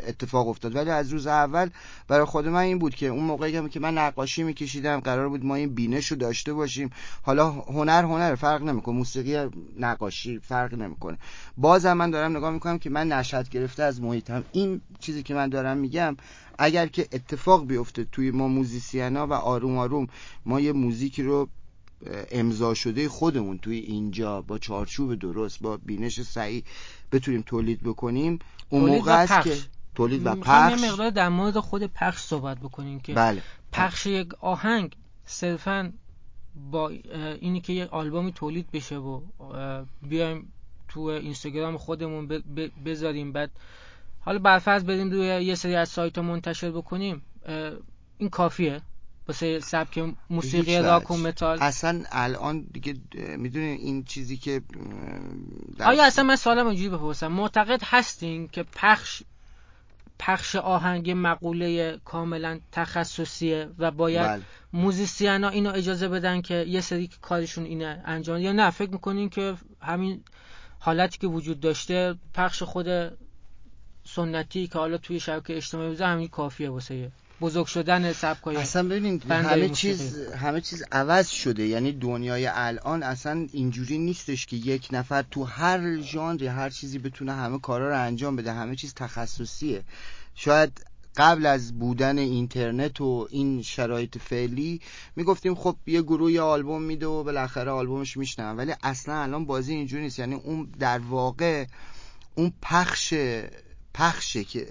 [0.08, 0.76] اتفاق افتاد.
[0.76, 1.70] ولی از روز اول
[2.08, 5.56] برای خود من این بود که اون موقعی که من نقاشی میکشیدم قرار بود ما
[5.56, 6.90] این بینش رو داشته باشیم.
[7.22, 8.96] حالا هنر هنر فرق نمی‌کنه.
[8.96, 11.18] موسیقی نقاشی فرق نمی‌کنه.
[11.58, 15.50] بازم من دارم نگاه می‌کنم که من نشد گرفته از محیطم این چیزی که من
[15.50, 16.18] دارم میگم
[16.58, 20.08] اگر که اتفاق بیفته توی ما موزیسینا و آروم آروم
[20.46, 21.50] ما یه موزیکی رو
[22.32, 26.64] امضا شده خودمون توی اینجا با چارچوب درست با بینش صحیح
[27.12, 29.58] بتونیم تولید بکنیم اون موقع است که
[29.96, 33.41] تولید و پخش یه مقدار در مورد خود پخش صحبت بکنیم که بله.
[33.72, 35.94] پخش یک آهنگ صرفا
[36.72, 36.89] با
[37.39, 39.22] اینی که یه آلبومی تولید بشه و
[40.02, 40.54] بیایم
[40.88, 42.28] تو اینستاگرام خودمون
[42.86, 43.32] بذاریم.
[43.32, 43.52] بعد
[44.20, 47.22] حالا برفرض بریم روی یه سری از سایت منتشر بکنیم.
[48.18, 48.82] این کافیه.
[49.28, 51.58] واسه سبک موسیقی راک و متال.
[51.62, 52.96] اصلا الان دیگه
[53.38, 54.62] می‌دونین این چیزی که
[55.80, 57.28] آیا اصلا من سوالم اینجوری بپرسم.
[57.28, 59.24] معتقد هستین که پخش
[60.20, 64.41] پخش آهنگ مقوله کاملا تخصصیه و باید بله.
[64.74, 69.30] موزیسین ها اینو اجازه بدن که یه سری کارشون اینه انجام یا نه فکر می‌کنین
[69.30, 70.24] که همین
[70.80, 72.88] حالتی که وجود داشته پخش خود
[74.03, 77.11] سنتی که حالا توی شبکه اجتماعی بوده همین کافیه واسه
[77.44, 81.68] بزرگ شدن سبکای اصلا ببینید همه چیز همه چیز عوض شده.
[81.68, 87.34] یعنی دنیای الان اصلا اینجوری نیستش که یک نفر تو هر ژانری هر چیزی بتونه
[87.34, 88.54] همه کارا رو انجام بده.
[88.54, 89.84] همه چیز تخصصیه.
[90.36, 90.86] شاید
[91.18, 94.82] قبل از بودن اینترنت و این شرایط فعلی
[95.16, 99.74] می‌گفتیم خب یه گروه یه آلبوم میده و بالاخره آلبومش میشنن ولی اصلا الان بازی
[99.74, 100.20] اینجوری نیست.
[100.20, 101.66] یعنی اون در واقع
[102.36, 103.14] اون پخش
[103.94, 104.68] پخشه که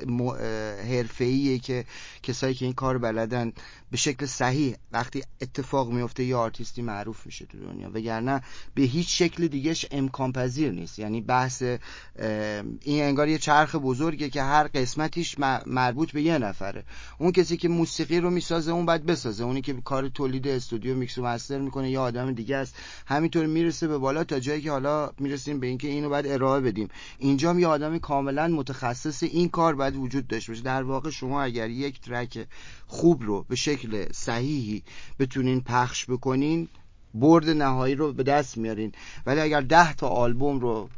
[0.91, 1.85] حرفه‌ایه که
[2.23, 3.53] کسایی که این کار بلدن
[3.93, 8.43] به شکل صحیح وقتی اتفاق میفته یه آرتیستی معروف میشه تو دنیا وگرنه
[8.75, 10.99] به هیچ شکل دیگهش امکان پذیر نیست.
[10.99, 15.37] یعنی بحث این انگار یه چرخ بزرگه که هر قسمتیش
[15.67, 16.85] مربوط به یه نفره.
[17.19, 19.45] اون کسی که موسیقی رو می‌سازه اون باید بسازه.
[19.45, 22.75] اونی که کار تولید استودیو میکس و مستر می‌کنه یه آدم دیگه است.
[23.07, 26.89] همینطور می‌رسه به بالا تا جایی که حالا می‌رسیم به اینکه اینو باید ارائه بدیم.
[27.19, 30.63] اینجا یه آدمی کاملا متخصص این کار باید وجود داشته باشه.
[30.63, 32.47] در واقع شما اگر یک ترک
[32.93, 34.83] خوب رو به شکل صحیحی
[35.19, 36.69] بتونین پخش بکنین
[37.15, 38.93] برد نهایی رو به دست میارین.
[39.27, 40.89] ولی اگر ده تا آلبوم رو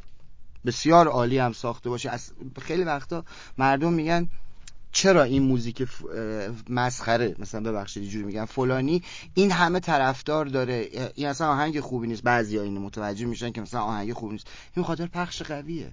[0.67, 3.25] بسیار عالی هم ساخته باشه از خیلی وقتا
[3.59, 4.29] مردم میگن
[4.93, 5.87] چرا این موزیک
[6.69, 9.03] مسخره؟ مثلا ببخشید اینجوری میگن فلانی.
[9.35, 10.89] این همه طرفدار داره.
[11.15, 12.23] این اصلا آهنگ خوبی نیست.
[12.23, 14.47] بعضی اینو متوجه میشن که مثلا آهنگ خوبی نیست.
[14.77, 15.93] این خاطر پخش قویه.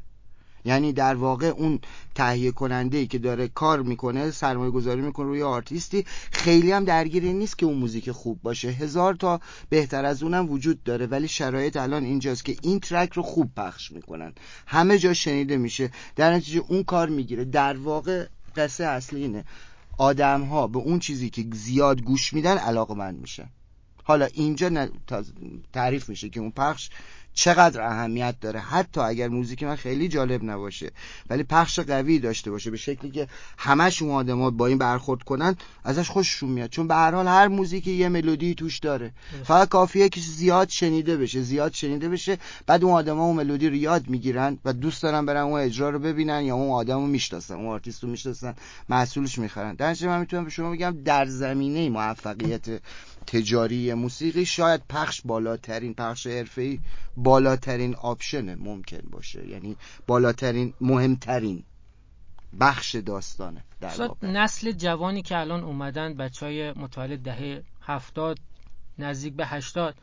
[0.65, 1.79] یعنی در واقع اون
[2.15, 7.23] تهیه کننده ای که داره کار می‌کنه سرمایه گذاری می‌کنه روی آرتیستی خیلی هم درگیر
[7.23, 8.69] نیست که اون موزیک خوب باشه.
[8.69, 9.39] هزار تا
[9.69, 13.91] بهتر از اونم وجود داره ولی شرایط الان اینجاست که این ترک رو خوب پخش
[13.91, 14.33] می‌کنن.
[14.67, 15.91] همه جا شنیده میشه.
[16.15, 17.45] در نتیجه اون کار می‌گیره.
[17.45, 19.45] در واقع قصه اصلی اینه.
[19.97, 23.49] آدم ها به اون چیزی که زیاد گوش میدن علاقه من میشن.
[24.03, 24.87] حالا اینجا
[25.73, 26.89] تعریف میشه که اون پخش
[27.33, 28.59] چقدر اهمیت داره.
[28.59, 30.91] حتی اگر موزیک من خیلی جالب نباشه
[31.29, 33.27] ولی پخش قوی داشته باشه به شکلی که
[33.57, 36.69] همش اون آدما با این برخورد کنن ازش خوششون میاد.
[36.69, 39.11] چون به هر حال هر موزیکی یه ملودی توش داره.
[39.43, 43.75] فقط کافیه که زیاد شنیده بشه زیاد شنیده بشه بعد اون آدما اون ملودی رو
[43.75, 47.67] یاد می‌گیرن و دوست دارن برن اون اجرا رو ببینن یا اون آدمو می‌شناسن اون
[47.67, 48.55] آرتیست رو می‌شناسن
[48.89, 49.75] محصولش می‌خرن.
[49.75, 52.65] در من می‌تونم به شما بگم در زمینه موفقیت
[53.27, 56.79] تجاری موسیقی شاید پخش بالاترین پخش حرفه‌ای
[57.17, 59.47] بالاترین option ممکن باشه.
[59.47, 59.75] یعنی
[60.07, 61.63] بالاترین مهمترین
[62.59, 68.39] بخش داستانه در نسل جوانی که الان اومدن بچه های متولد دهه هفتاد
[68.99, 69.95] نزدیک به هشتاد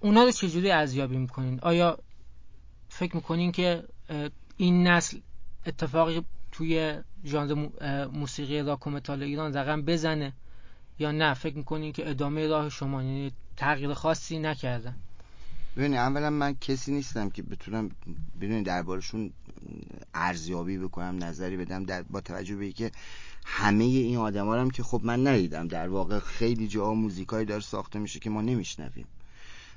[0.00, 1.98] اونا رو چجوری ارزیابی می‌کنین؟ آیا
[2.88, 3.84] فکر می‌کنین که
[4.56, 5.18] این نسل
[5.66, 6.94] اتفاقی توی
[7.24, 7.68] ژانر
[8.06, 10.32] موسیقی راک و متال ایران رقم بزنه؟
[10.98, 14.94] یا نه فکر می‌کنین که ادامه راه شما یعنی تغییر خاصی نکردن
[15.76, 17.90] ببینید اولا من کسی نیستم که بتونم
[18.40, 19.30] بدونید دربارشون
[20.14, 22.90] ارزیابی بکنم نظری بدم در با توجه به که
[23.44, 25.68] همه این آدما هم که خب من ندیدم.
[25.68, 29.06] در واقع خیلی جاها موزیکایی داره ساخته میشه که ما نمیشنویم.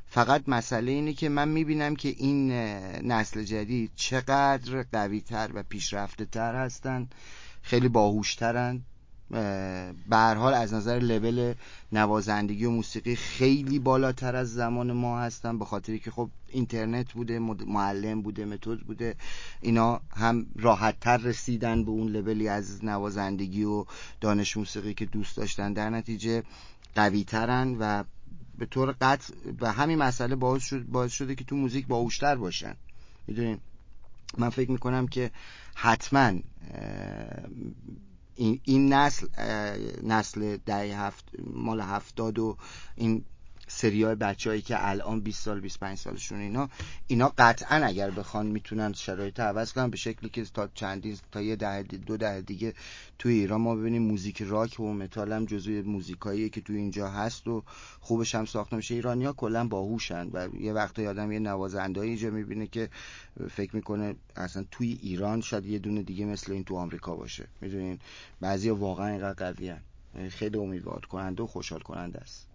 [0.08, 2.52] فقط مسئله اینه که من می‌بینم که این
[3.02, 7.08] نسل جدید چقدر قویتر و پیشرفته تر هستن
[7.62, 8.82] خیلی باهوشترن.
[9.30, 11.54] به حال از نظر لول
[11.92, 17.40] نوازندگی و موسیقی خیلی بالاتر از زمان ما هستن به خاطری که خب اینترنت بوده
[17.40, 19.16] معلم بوده متد بوده
[19.62, 23.86] اینا هم راحت تر رسیدن به اون لولی از نوازندگی و
[24.22, 25.74] دانش موسیقی که دوست داشتن.
[25.74, 26.44] در نتیجه
[26.96, 28.04] قوی ترن و
[28.58, 32.76] به طور قطع و همین مسئله باعث, شد باعث شده که تو موزیک باهوشتر باشن.
[33.28, 33.58] می‌دونین
[34.38, 35.32] من فکر می‌کنم که
[35.76, 36.34] حتما
[38.38, 39.28] این, این نسل
[40.04, 42.58] نسل ده هفت مال هفتاد و
[42.96, 43.26] این
[43.68, 46.70] سری های بچه که الان 20 سال 25 سالشون اینا
[47.08, 51.56] اینا قطعا اگر بخوان می‌تونن شرایط عوض کنن به شکلی که تا چندین تا یه
[51.56, 52.74] ده دو ده دیگه
[53.20, 57.48] توی ایران ما ببینیم موزیک راک و متال هم جزوی موزیکایی که توی اینجا هست
[57.48, 57.64] و
[58.00, 58.96] خوبش هم ساخته میشه.
[58.96, 62.90] ایرانی ها کلا باهوشن و یه وقت آدم یه نوازنده اینجا می‌بینه که
[63.50, 67.48] فکر می‌کنه اصلا توی ایران شاید یه دونه دیگه مثل این تو آمریکا باشه.
[67.62, 68.00] می‌دونین؟
[68.42, 69.74] بعضی واقعا اینقدر قوی
[70.30, 72.47] خیلی امیدوار کننده و خوشحال کننده است.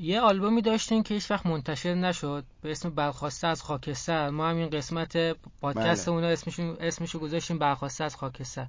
[0.00, 2.44] یه آلبومی داشتین که هیچ وقت منتشر نشد.
[2.62, 4.30] به اسم برخواسته از خاکستر.
[4.30, 5.16] ما هم این قسمت
[5.60, 6.14] پادکست بله.
[6.14, 8.66] اون اسمشو اسمشو گذاشتیم برخواسته از خاکستر.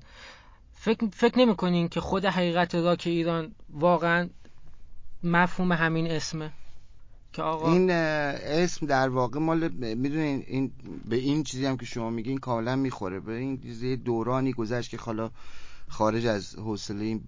[0.73, 4.29] فکر فکر نمی‌کنین که خود حقیقت راک ایران واقعا
[5.23, 6.51] مفهوم همین اسمه؟
[7.33, 10.71] که آقا این اسم در واقع مال می‌دونین این
[11.05, 13.19] به این چیزی هم که شما میگین کاملا می‌خوره.
[13.19, 13.55] به این
[14.05, 15.31] دورانی گذشت که حالا
[15.89, 17.23] خارج از حوصله این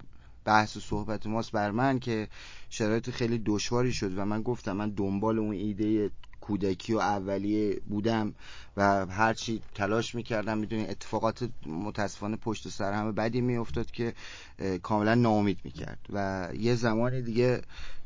[0.45, 2.27] بحث و صحبت ماست بر من که
[2.69, 8.35] شرایط خیلی دشواری شد و من گفتم من دنبال اون ایده کودکی و اولیه بودم
[8.77, 14.13] و هرچی تلاش می‌کردم می‌دونی اتفاقات متاسفانه پشت سر همه بدی میافتاد که
[14.83, 15.99] کاملا ناامید می‌کرد.
[16.09, 17.61] و یه زمان دیگه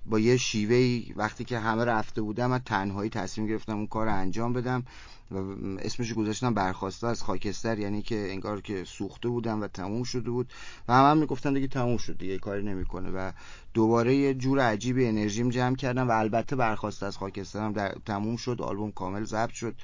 [0.09, 4.13] با یه شیوهی وقتی که همه رفته بودم من تنهایی تصمیم گرفتم اون کار رو
[4.13, 4.83] انجام بدم
[5.31, 5.37] و
[5.79, 10.53] اسمش گذاشتم برخواسته از خاکستر یعنی که انگار که سوخته بودم و تموم شده بود.
[10.87, 13.09] و هم, هم می‌گفتن دیگه تموم شد دیگه کاری نمی‌کنه.
[13.09, 13.31] و
[13.73, 18.61] دوباره یه جور عجیبی انرژیم جمع کردم و البته برخواسته از خاکسترم در تموم شد
[18.61, 19.75] آلبوم کامل ضبط شد.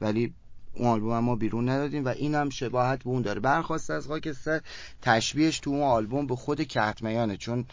[0.00, 0.34] ولی
[0.74, 3.40] اون آلبوم ما بیرون ندادیم و این هم شباهت به اون داره.
[3.40, 4.60] برخواسته از خاکستر
[5.02, 7.64] تشبیهش تو اون آلبوم به خود کتمیانه چون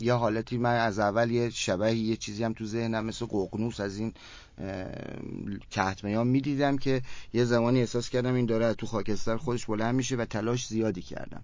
[0.00, 3.98] یه حالتی من از اول یه شبهی یه چیزی هم تو ذهنم مثل ققنوس از
[3.98, 4.12] این
[5.70, 10.24] کهتمیان می‌دیدم که یه زمانی احساس کردم این داره تو خاکستر خودش بلند میشه و
[10.24, 11.42] تلاش زیادی کردم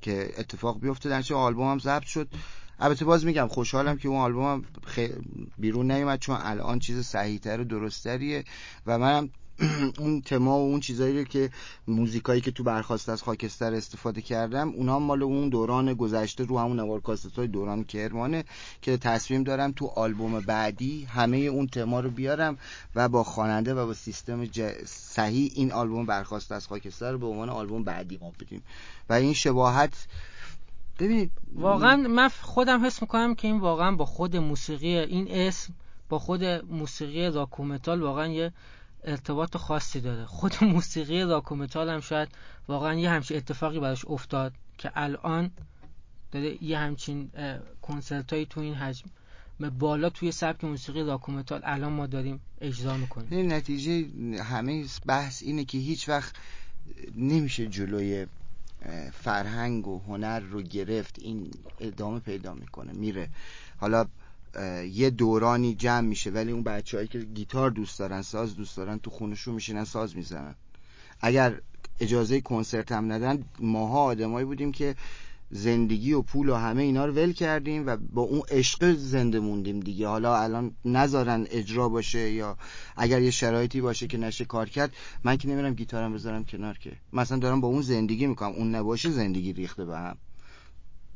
[0.00, 1.08] که اتفاق بیفته.
[1.08, 2.28] در چه آلبوم هم ضبط شد.
[2.80, 4.64] البته باز میگم خوشحالم که اون آلبوم هم
[5.58, 8.44] بیرون نیومد چون الان چیز صحیحتر و درستریه
[8.86, 9.30] و منم
[9.98, 11.50] اون تما و اون چیزایی که
[11.88, 16.80] موزیکایی که تو برخواست از خاکستر استفاده کردم اونا مال اون دوران گذشته رو همون
[16.80, 17.00] نوار
[17.36, 18.44] های دوران کرمانه
[18.82, 22.58] که تصمیم دارم تو آلبوم بعدی همه اون تما رو بیارم
[22.94, 24.46] و با خواننده و با سیستم
[24.86, 28.62] صحیح این آلبوم برخواست از خاکستر رو به عنوان آلبوم بعدی ما بدیم.
[29.08, 30.06] و این شباهت
[30.98, 35.74] ببینید واقعا من خودم حس می‌کنم که این واقعا با خود موسیقی این اسم
[36.08, 38.52] با خود موسیقی راک و متال واقعا یه
[39.06, 40.26] ارتباط خاصی داره.
[40.26, 42.28] خود موسیقی راک و متال هم شاید
[42.68, 45.50] واقعا یه همچین اتفاقی براش افتاد که الان
[46.32, 47.30] داره یه همچین
[47.82, 49.10] کنسرت هایی تو این حجم
[49.78, 53.28] بالا توی سبک موسیقی راک و متال الان ما داریم اجرا می‌کنیم.
[53.30, 54.08] این نتیجه
[54.42, 56.34] همه بحث اینه که هیچ وقت
[57.16, 58.26] نمیشه جلوی
[59.12, 61.50] فرهنگ و هنر رو گرفت این
[61.80, 63.28] ادامه پیدا می‌کنه میره.
[63.76, 64.06] حالا
[64.92, 69.10] یه دورانی جمع میشه ولی اون بچههایی که گیتار دوست دارن ساز دوست دارن تو
[69.10, 70.54] خونشون میشینن ساز می‌زنن.
[71.20, 71.60] اگر
[72.00, 74.94] اجازه کنسرت هم ندن ماها آدمایی بودیم که
[75.50, 79.80] زندگی و پول و همه اینا رو ول کردیم و با اون عشق زنده موندیم
[79.80, 80.08] دیگه.
[80.08, 82.56] حالا الان نذارن اجرا باشه یا
[82.96, 84.92] اگر یه شرایطی باشه که نشه کار کرد
[85.24, 86.92] من که نمیرم گیتارم بذارم کنار که.
[87.12, 88.52] مثلا دارم با اون زندگی می‌کنم.
[88.52, 90.16] اون نباشه زندگی ریخته به هم.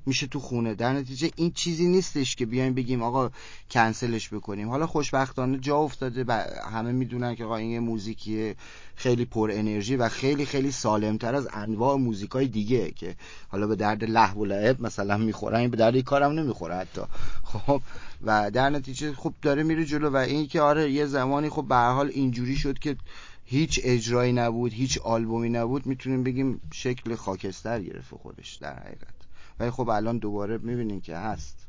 [0.06, 0.74] میشه تو خونه.
[0.74, 3.30] در نتیجه این چیزی نیستش که بیایم بگیم آقا
[3.70, 4.68] کنسلش بکنیم.
[4.68, 8.54] حالا خوشبختانه جا افتاده و همه می‌دونن که آقا این موزیکی
[8.94, 13.16] خیلی پر انرژی و خیلی خیلی سالمتر از انواع موزیکای دیگه که
[13.48, 17.02] حالا به درد لحو و لعب مثلا می‌خورن به درد کارم نمی‌خوره حتی.
[17.44, 17.82] خب
[18.24, 21.76] و در نتیجه خب داره میره جلو و این که آره یه زمانی خب به
[21.76, 22.96] حال اینجوری شد که
[23.44, 29.19] هیچ اجرایی نبود هیچ آلبومی نبود می‌تونیم بگیم شکل خاکستر گرفت خودش در حقیقت.
[29.60, 31.66] ولی خب الان دوباره می‌بینین که هست.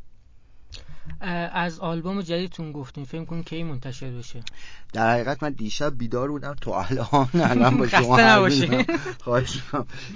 [1.54, 4.40] از آلبوم جدیدتون گفتین فکر کنین کی منتشر بشه؟
[4.94, 8.18] در حقیقت من دیشب بیدار بودم تو الان الان با شما.
[9.24, 9.62] خواهش.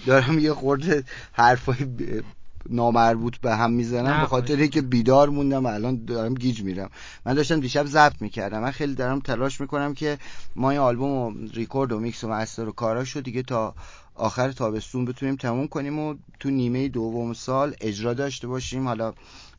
[0.05, 2.23] دارم یه خورده حرفای ب-
[2.69, 6.89] نامربوط به هم می‌زنم به خاطر اینکه بیدار موندم الان دارم گیج میرم.
[7.25, 8.59] من داشتم دیشب ضبط می‌کردم.
[8.61, 10.17] من خیلی دارم تلاش می‌کنم که
[10.55, 13.75] ما این آلبوم و ریکورد و میکس و master و کاراشو دیگه تا
[14.15, 18.87] آخر تابستون بتونیم تموم کنیم و تو نیمه دوم سال اجرا داشته باشیم.
[18.87, 19.13] حالا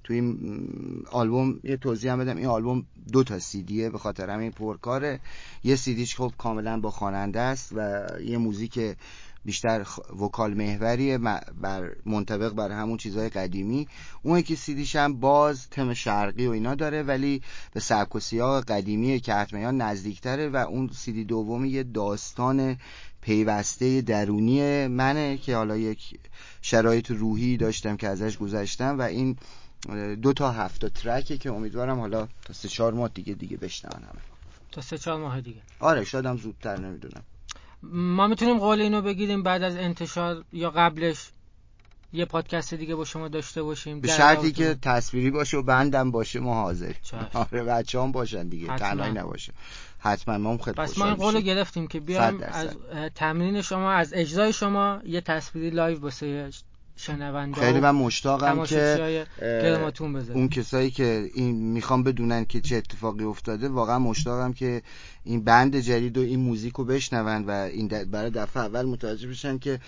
[0.04, 0.38] تو این
[1.10, 2.36] آلبوم یه توضیح هم بدم.
[2.36, 5.20] این آلبوم دو تا سیدیه به خاطر همین پرکاره.
[5.64, 8.96] یه سیدیش خب کاملا با خواننده است و یه موزیک
[9.46, 9.86] بیشتر
[10.20, 13.88] وکال محوریه بر منطبق بر همون چیزهای قدیمی.
[14.22, 17.42] اون یکی سیدیش هم باز تم شرقی و اینا داره ولی
[17.72, 22.76] به سبک و سیاق قدیمی حتما نزدیکتره و اون سیدی دومی یه داستان
[23.26, 26.18] پیوسته درونی منه که حالا یک
[26.62, 29.36] شرایط روحی داشتم که ازش گذشتم و این
[30.22, 34.22] دو تا هفته ترکه که امیدوارم حالا تا سه چهار ماه دیگه دیگه بشنون همه.
[34.72, 35.60] تا سه چهار ماه دیگه.
[35.80, 37.22] آره شاید هم زودتر نمی‌دونم.
[37.92, 41.30] ما می‌تونیم قول اینو بگیریم بعد از انتشار یا قبلش
[42.12, 44.00] یه پادکست دیگه با شما داشته باشیم.
[44.00, 46.92] به شرطی که تصویری باشه و band م باشه ما حاضر.
[47.32, 48.76] آره بچه هم باشن دیگه.
[48.76, 49.52] تنهایی نباشه.
[50.06, 51.40] حتما ما هم خیلی پس ما این قول.
[51.40, 52.40] گرفتیم که بیایم.
[52.42, 52.68] از
[53.14, 56.50] تمرین شما از اجرای شما یه تصویری live واسه
[56.96, 59.26] شنونده خیلی من مشتاقم که
[60.34, 64.82] اون کسایی که این می‌خوام بدونن که چه اتفاقی افتاده واقعا مشتاقم که
[65.24, 69.58] این بند جدید و این موزیک رو بشنون و این برای دفعه اول متوجه بشن
[69.58, 69.80] که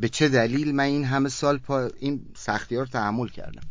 [0.00, 3.62] به چه دلیل من این همه سال پا این سختی ها رو تحمل کردم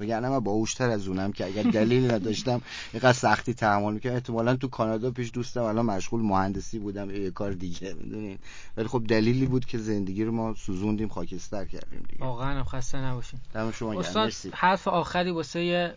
[0.00, 4.14] وگرنه من باهوشتر از اونم که اگر دلیلی نداشتم اینقدر سختی تحمل می‌کردم.
[4.14, 8.38] احتمالا تو کانادا پیش دوستم الان مشغول مهندسی بودم یه کار دیگه می‌دونین
[8.76, 12.24] ولی خب دلیلی بود که زندگی رو ما سوزوندیم خاکستر کردیم دیگه.
[12.24, 13.40] واقعا خسته نباشین.
[13.54, 15.94] دم شما استاد حرف آخری واسه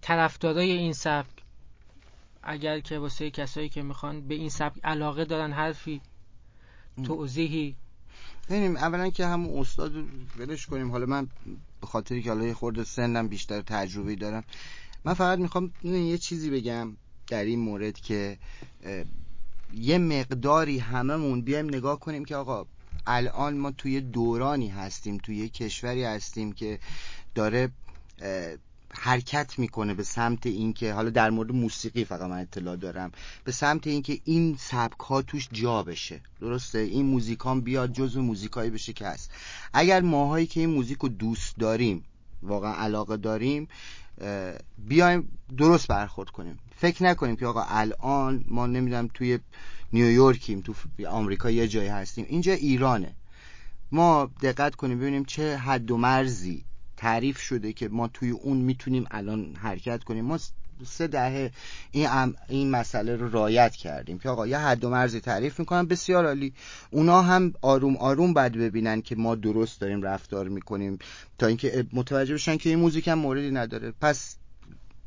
[0.00, 1.42] طرفدارای این سبک.
[2.42, 6.00] اگر که واسه کسایی که می‌خوان به این سبک علاقه دارن حرفی
[7.04, 7.76] توضیحی
[8.48, 9.92] ببینیم اولا که همون استاد
[10.38, 10.90] ولش کنیم.
[10.90, 11.28] حالا من
[11.80, 14.44] به خاطری که حالا خورده سنم بیشتر تجربه دارم
[15.04, 16.96] من فقط می‌خوام یه چیزی بگم
[17.26, 18.38] در این مورد که
[19.74, 22.66] یه مقداری هممون بیایم نگاه کنیم که آقا
[23.06, 26.78] الان ما توی دورانی هستیم توی کشوری هستیم که
[27.34, 27.70] داره
[28.94, 33.12] حرکت می‌کنه به سمت اینکه حالا در مورد موسیقی فقط من اطلاع دارم
[33.44, 36.20] به سمت اینکه این سبک ها توش جا بشه.
[36.40, 39.30] درسته؟ این موزیکان بیاد جزو موزیکایی بشه که هست.
[39.72, 42.04] اگر ماهایی که این موزیک رو دوست داریم
[42.42, 43.68] واقعا علاقه داریم
[44.78, 46.58] بیایم درست برخورد کنیم.
[46.76, 49.38] فکر نکنیم که آقا الان ما نمی‌دونم توی
[49.92, 50.74] نیویورکیم تو
[51.08, 52.26] آمریکا یه جایی هستیم.
[52.28, 53.14] اینجا ایرانه.
[53.92, 56.64] ما دقت کنیم ببینیم چه حد و مرزی
[56.98, 60.24] تعریف شده که ما توی اون می‌تونیم الان حرکت کنیم.
[60.24, 60.38] ما
[60.86, 61.50] سه دهه
[61.90, 66.26] این, این مسئله رو رایت کردیم که آقا یه حد و مرزی تعریف می‌کنن بسیار
[66.26, 66.52] عالی.
[66.90, 70.98] اونا هم آروم آروم بعد ببینن که ما درست داریم رفتار می‌کنیم
[71.38, 73.92] تا اینکه متوجه بشن که این موزیک هم موردی نداره.
[74.00, 74.36] پس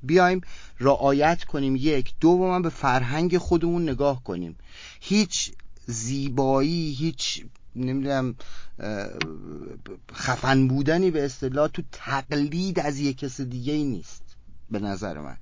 [0.04, 0.42] بیایم
[0.80, 2.14] رعایت کنیم یک.
[2.20, 4.56] دوم به فرهنگ خودمون نگاه کنیم.
[5.02, 5.52] هیچ
[5.86, 7.46] زیبایی هیچ
[7.76, 8.36] نمی‌دونم
[10.14, 14.24] خفن بودنی به اصطلاح تو تقلید از یک کس دیگه ای نیست
[14.72, 15.38] به نظر من.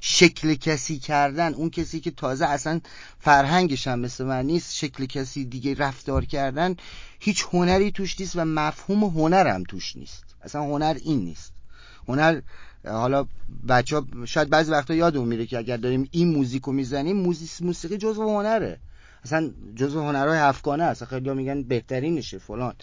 [0.00, 2.80] شکل کسی کردن اون کسی که تازه اصلا
[3.18, 6.76] فرهنگش هم مثل من نیست شکل کسی دیگه رفتار کردن
[7.20, 10.24] هیچ هنری توش نیست و مفهوم هنرم توش نیست.
[10.42, 11.52] اصلا هنر این نیست.
[12.08, 12.40] هنر
[12.84, 13.26] حالا
[13.68, 17.16] بچه شاید بعضی وقتا یادمون میره که اگر داریم این موزیک رو می‌زنیم
[17.60, 18.80] موسیقی جزو هنره.
[19.24, 21.04] اصلا جزو هنرهای افغانه است.
[21.04, 22.74] خیلی میگن بهترینشه فلان.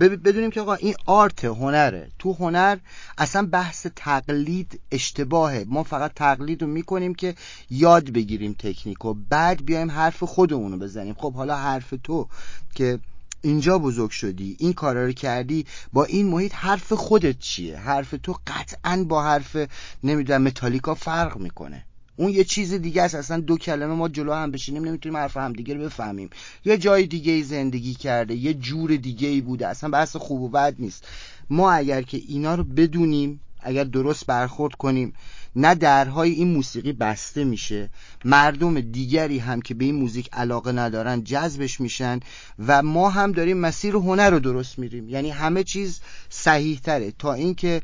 [0.00, 2.08] بدونیم که آقا این آرت هنره.
[2.18, 2.78] تو هنر
[3.18, 5.64] اصلا بحث تقلید اشتباهه.
[5.68, 7.34] ما فقط تقلید رو می‌کنیم که
[7.70, 11.14] یاد بگیریم تکنیک و بعد بیایم حرف خودمون رو بزنیم.
[11.14, 12.28] خب حالا حرف تو
[12.74, 12.98] که
[13.42, 18.36] اینجا بزرگ شدی این کارا رو کردی با این محیط حرف خودت چیه؟ حرف تو
[18.46, 19.56] قطعا با حرف
[20.04, 21.84] نمی‌دونم متالیکا فرق می‌کنه.
[22.18, 25.52] اون یه چیز دیگه است اصلا دو کلمه ما جلو هم بشینیم نمی‌تونیم حرف هم
[25.52, 26.30] دیگه رو بفهمیم.
[26.64, 30.74] یه جای دیگه زندگی کرده یه جور دیگه ای بوده اصلا بحث خوب و بد
[30.78, 31.04] نیست.
[31.50, 35.12] ما اگر که اینا رو بدونیم اگر درست برخورد کنیم
[35.56, 37.90] نه درهای این موسیقی بسته میشه
[38.24, 42.20] مردم دیگری هم که به این موزیک علاقه ندارن جذبش میشن
[42.66, 45.08] و ما هم داریم مسیر هنر رو درست میریم.
[45.08, 46.00] یعنی همه چیز
[46.30, 47.82] صحیح تره تا اینکه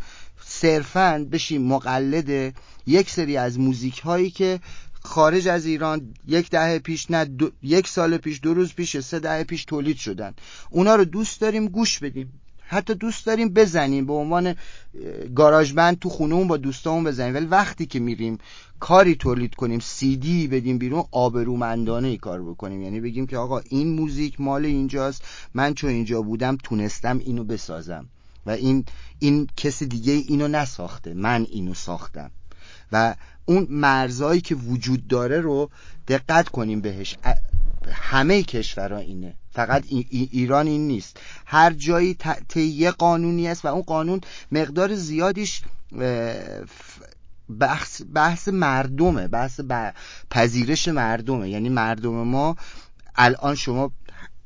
[0.61, 2.55] صرفا بشیم مقلد
[2.87, 4.61] یک سری از موزیک هایی که
[5.03, 7.27] خارج از ایران یک دهه پیش نه
[7.63, 10.35] یک سال پیش دو روز پیش سه دهه پیش تولید شدن.
[10.71, 12.33] اونا رو دوست داریم گوش بدیم.
[12.67, 14.07] حتی دوست داریم بزنیم.
[14.07, 14.55] به عنوان
[15.35, 17.35] گاراژ تو خونهمون با دوستامون بزنیم.
[17.35, 18.39] ولی وقتی که میریم
[18.81, 22.83] کاری تولید کنیم سی دی بدیم بیرون آبرومندانه ای کار بکنیم.
[22.83, 25.23] یعنی بگیم که آقا این موزیک مال اینجاست.
[25.55, 28.07] من چون اینجا بودم تونستم اینو بسازم.
[28.47, 28.85] و این
[29.19, 31.15] این کسی دیگه اینو نساخته.
[31.15, 32.31] من اینو ساختم.
[32.93, 33.15] و
[33.45, 35.71] اون مرزایی که وجود داره رو
[36.09, 37.17] دقت کنیم بهش.
[37.93, 39.35] همه کشورها اینه.
[39.51, 41.21] فقط ایران این نیست.
[41.47, 42.17] هر جایی
[42.49, 44.21] طی یه قانونی است و اون قانون
[44.53, 45.63] مقدار زیادیش
[47.61, 49.29] بحث, بحث مردمه.
[49.29, 49.61] بحث
[50.31, 51.51] پذیرش مردمه.
[51.51, 52.57] یعنی مردم ما
[53.17, 53.93] الان شما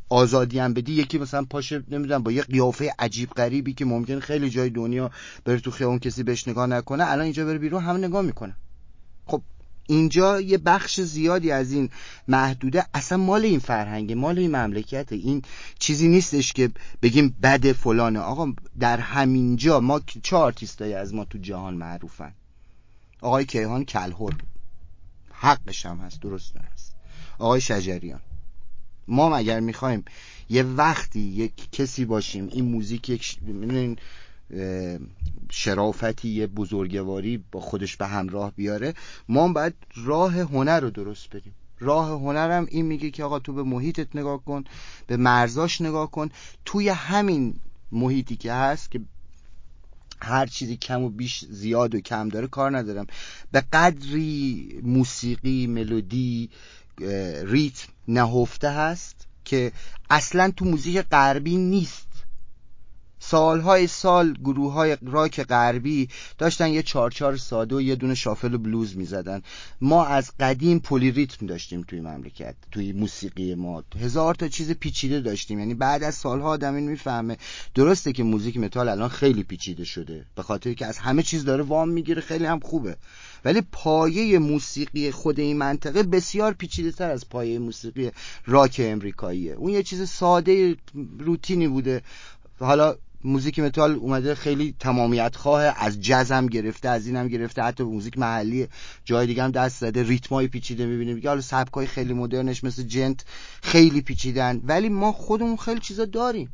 [0.09, 4.51] آزادی هم بدی یکی مثلا پاشه نمی‌دونم با یه قیافه عجیب غریبی که ممکن خیلی
[4.51, 5.11] جای دنیا
[5.45, 8.55] بره تو خیابون کسی بهش نگاه نکنه الان اینجا بره بیرون همه نگاه می‌کنه.
[9.27, 9.43] خب
[9.87, 11.91] اینجا یه بخش زیادی از این
[12.29, 15.17] محدوده اصلا مال این فرهنگه مال این مملکته.
[15.17, 15.43] این
[15.79, 16.71] چیزی نیستش که
[17.03, 18.19] بگیم بد فلانه.
[18.19, 22.33] آقا در همینجا ما چه آرتیستایی از ما تو جهان معروفن؟
[23.21, 24.37] آقای کیهان کلهور
[25.31, 26.97] حقش هم هست درست هست.
[27.39, 28.21] آقای شجریان.
[29.09, 30.05] ما مگر می‌خوایم
[30.51, 33.39] یه وقتی یک کسی باشیم این موزیک یک
[35.51, 38.95] شرافتی یه بزرگواری با خودش به همراه بیاره
[39.29, 41.55] ما باید راه هنر رو درست بدیم.
[41.81, 44.65] راه هنرم این میگه که آقا تو به محیطت نگاه کن
[45.07, 46.29] به مرزاش نگاه کن.
[46.65, 47.55] توی همین
[47.93, 49.01] محیطی که هست که
[50.23, 53.07] هر چیزی کم و بیش زیاد و کم داره کار ندارم.
[53.53, 56.51] به قدری موسیقی ملودی
[57.45, 59.73] ریتم نهفته هست که
[60.11, 62.08] اصلا تو موزیک غربی نیست.
[63.31, 66.09] سالهای سال گروه های راک غربی
[66.39, 69.43] داشتن یه چارچار ساده و یه دونه shuffle و بلوز می‌زدن.
[69.81, 73.85] ما از قدیم polyrhythm داشتیم توی مملکت توی موسیقی ما.
[74.01, 75.59] هزار تا چیز پیچیده داشتیم.
[75.59, 77.37] یعنی بعد از سالها آدم این می‌فهمه.
[77.75, 80.25] درسته که موزیک متال الان خیلی پیچیده شده.
[80.35, 82.97] به خاطر که از همه چیز داره وام می‌گیره خیلی هم خوبه.
[83.45, 88.11] ولی پایه موسیقی خود این منطقه بسیار پیچیده تر از پایه موسیقی
[88.47, 89.53] راک امریکاییه.
[89.53, 90.77] اون یه چیز ساده
[91.19, 92.03] روتینی بوده.
[92.61, 92.97] حالا
[93.29, 98.69] موزیک متال اومده خیلی تمامیت خواه از جزم گرفته از اینم گرفته حتی موزیک محلی
[99.05, 101.15] جای دیگه هم دست زده ریتمای پیچیده می‌بینیم.
[101.15, 103.25] میگه حالا سبکای خیلی مدرنش مثل جنت
[103.63, 104.61] خیلی پیچیدن.
[104.65, 106.53] ولی ما خودمون خیلی چیزا داریم.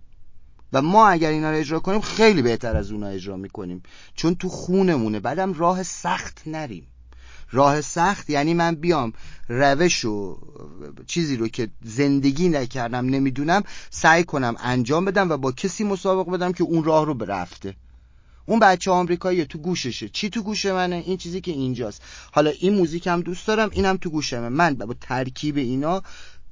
[0.72, 3.83] و ما اگر اینا رو اجرا کنیم خیلی بهتر از اونا اجرا می‌کنیم.
[4.14, 6.87] چون تو خونمونه بعدم راه سخت نریم.
[7.51, 9.13] راه سخت یعنی من بیام
[9.49, 10.39] روش و
[11.07, 16.53] چیزی رو که زندگی نکردم نمی‌دونم سعی کنم انجام بدم و با کسی مسابقه بدم
[16.53, 17.75] که اون راه رو برفته.
[18.47, 20.09] اون بچه آمریکایی تو گوششه.
[20.09, 22.03] چی تو گوش منه؟ این چیزی که اینجاست.
[22.33, 24.49] حالا این موزیک هم دوست دارم اینم تو گوشمه.
[24.49, 26.03] من با ترکیب اینا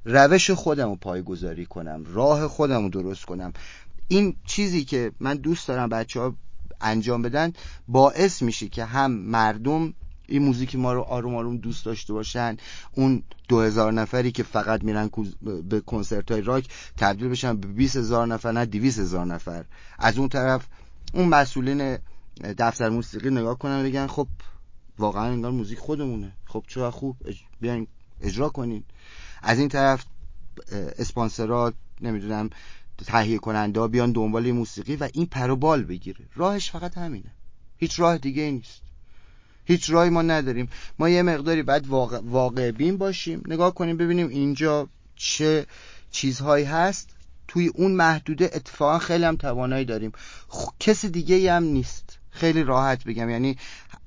[0.05, 3.53] روش خودم رو پایگذاری کنم راه خودم رو درست کنم.
[4.07, 6.35] این چیزی که من دوست دارم بچه ها
[6.81, 7.53] انجام بدن
[7.87, 9.93] باعث میشه که هم مردم
[10.27, 12.57] این موزیک ما رو آروم آروم دوست داشته باشن.
[12.91, 15.09] اون دو هزار نفری که فقط میرن
[15.69, 16.67] به کنسرت های راک
[16.97, 19.65] تبدیل بشن به 20 هزار نفر نه 200 هزار نفر.
[19.99, 20.67] از اون طرف
[21.13, 21.97] اون مسئولین
[22.57, 24.27] دفتر موسیقی نگاه کنن بگن خب
[24.99, 26.31] واقعا انگار موزیک خودمونه.
[26.45, 27.17] خب چرا خوب؟
[27.61, 27.87] بیاین
[28.21, 28.83] اجرا کنین.
[29.41, 30.05] از این طرف
[30.97, 32.49] اسپانسرات نمی‌دونم
[33.05, 36.25] تهیه کننده بیان دنبال موسیقی و این پر بال بگیره.
[36.35, 37.31] راهش فقط همینه.
[37.77, 38.82] هیچ راه دیگه نیست.
[39.65, 40.69] هیچ راهی ما نداریم.
[40.99, 43.43] ما یه مقداری باید واقع, واقع بین باشیم.
[43.47, 45.65] نگاه کنیم ببینیم اینجا چه
[46.11, 47.09] چیزهایی هست.
[47.47, 50.11] توی اون محدوده اتفاقا خیلی هم توانایی داریم.
[50.79, 52.17] کسی دیگه هم نیست.
[52.29, 53.29] خیلی راحت بگم.
[53.29, 53.57] یعنی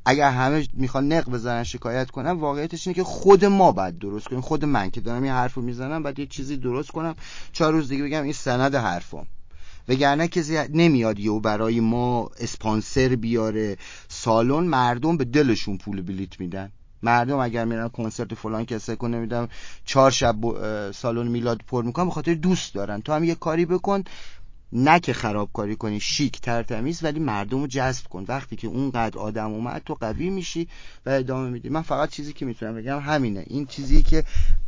[0.05, 4.41] اگر همه می‌خوان نق بزنن شکایت کنن واقعیتش اینه که خود ما باید درست کنیم.
[4.41, 7.15] خود من که دارم یه حرف رو می‌زنم باید یه چیزی درست کنم.
[7.53, 9.27] چهار روز دیگه بگم این سند حرفم
[9.89, 13.77] وگرنه کسی نمیاد یهو برای ما اسپانسر بیاره.
[14.09, 16.73] سالن مردم به دلشون پول بلیت میدن.
[17.03, 19.49] مردم اگر میرن کنسرت فلان کسه کنه نمیدم
[19.85, 20.37] چهار شب
[20.93, 23.01] سالن میلاد پر می‌کنن به خاطر دوست دارن.
[23.01, 24.05] تو هم یه کاری بکن.
[24.73, 28.25] نه که خرابکاری کنی شیک ترتمیز ولی مردم رو جذب کن.
[28.29, 30.69] وقتی که اونقدر آدم اومد تو قوی میشی
[31.07, 31.69] و ادامه میدی.
[31.69, 33.45] من فقط چیزی که می‌تونم بگم همینه.
[33.47, 34.25] این چیزی که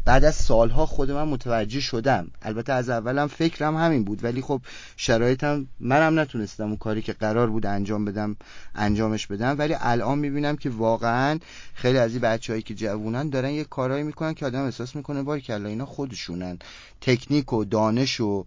[0.09, 2.31] بعد از سالها خود من متوجه شدم.
[2.43, 4.61] البته از اولم فکرم همین بود ولی خب
[4.97, 8.37] شرایطم منم نتونستم اون کاری که قرار بود انجام بدم
[8.75, 9.59] انجامش بدم.
[9.59, 11.39] ولی الان می‌بینم که واقعا
[11.75, 15.41] خیلی از این بچههایی که جوونن دارن یه کارایی می‌کنن که آدم احساس می‌کنه بار
[15.41, 16.59] کلا اینا خودشونن.
[17.01, 18.45] تکنیک و دانش و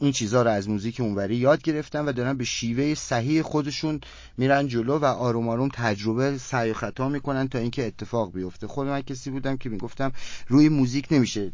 [0.00, 4.00] این چیزها رو از موزیک اونوری یاد گرفتن و دارن به شیوه صحیح خودشون
[4.36, 8.66] میرن جلو و آروم آروم تجربه سعی خطا می‌کنن تا اینکه اتفاق بیفته.
[8.66, 10.12] خود من کسی بودم که می‌گفتم
[10.48, 11.52] روی موزیک نمیشه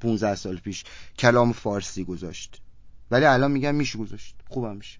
[0.00, 0.84] 15 سال پیش
[1.18, 2.60] کلام فارسی گذاشت.
[3.10, 4.34] ولی الان میگم میشه گذاشت.
[4.48, 4.98] خوبم میشه.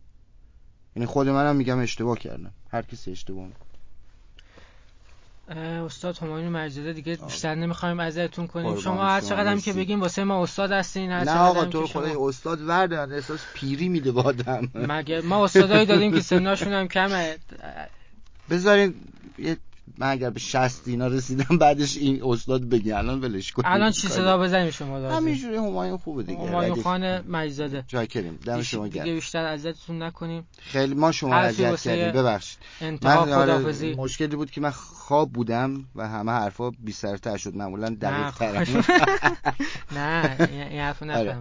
[0.96, 2.52] یعنی خود منم میگم اشتباه کردم.
[2.70, 3.65] هر کسی اشتباه می‌کنه.
[5.48, 8.76] استاد همایون مرزاده دیگه بیشتر نمی‌خوایم ازتون کنیم.
[8.76, 9.60] شما هر چقدر هم.
[9.60, 13.12] که بگیم واسه ما استاد هستین هر نه آقا تو رو شما- خدای استاد وردن
[13.12, 14.68] احساس پیری میده با آدم.
[14.74, 17.36] مگه ما استادایی داریم که سناشون هم کمه.
[18.50, 18.94] بذارین
[19.38, 19.56] یه
[19.98, 24.08] من اگر به 60 اینا رسیدم بعدش این استاد بگی الان ولش کن الان چی
[24.08, 26.40] صدا بزنیم شما لازم همینجوری همایون خوبه دیگه.
[26.48, 26.82] همایون.
[26.82, 27.84] خان مجزاده.
[27.88, 29.14] جاکریم دم شما دیگه گرم.
[29.14, 30.46] بیشتر اذیتتون نکنیم.
[30.60, 32.58] خیلی ما شما اذیت کردیم ببخشید.
[33.02, 37.96] من آره، مشکلی بود که من خواب بودم و همه حرفا بی سرتر شد معمولا
[38.00, 38.90] دقیق تر خوش-
[39.96, 41.36] نه این- حرفو آره.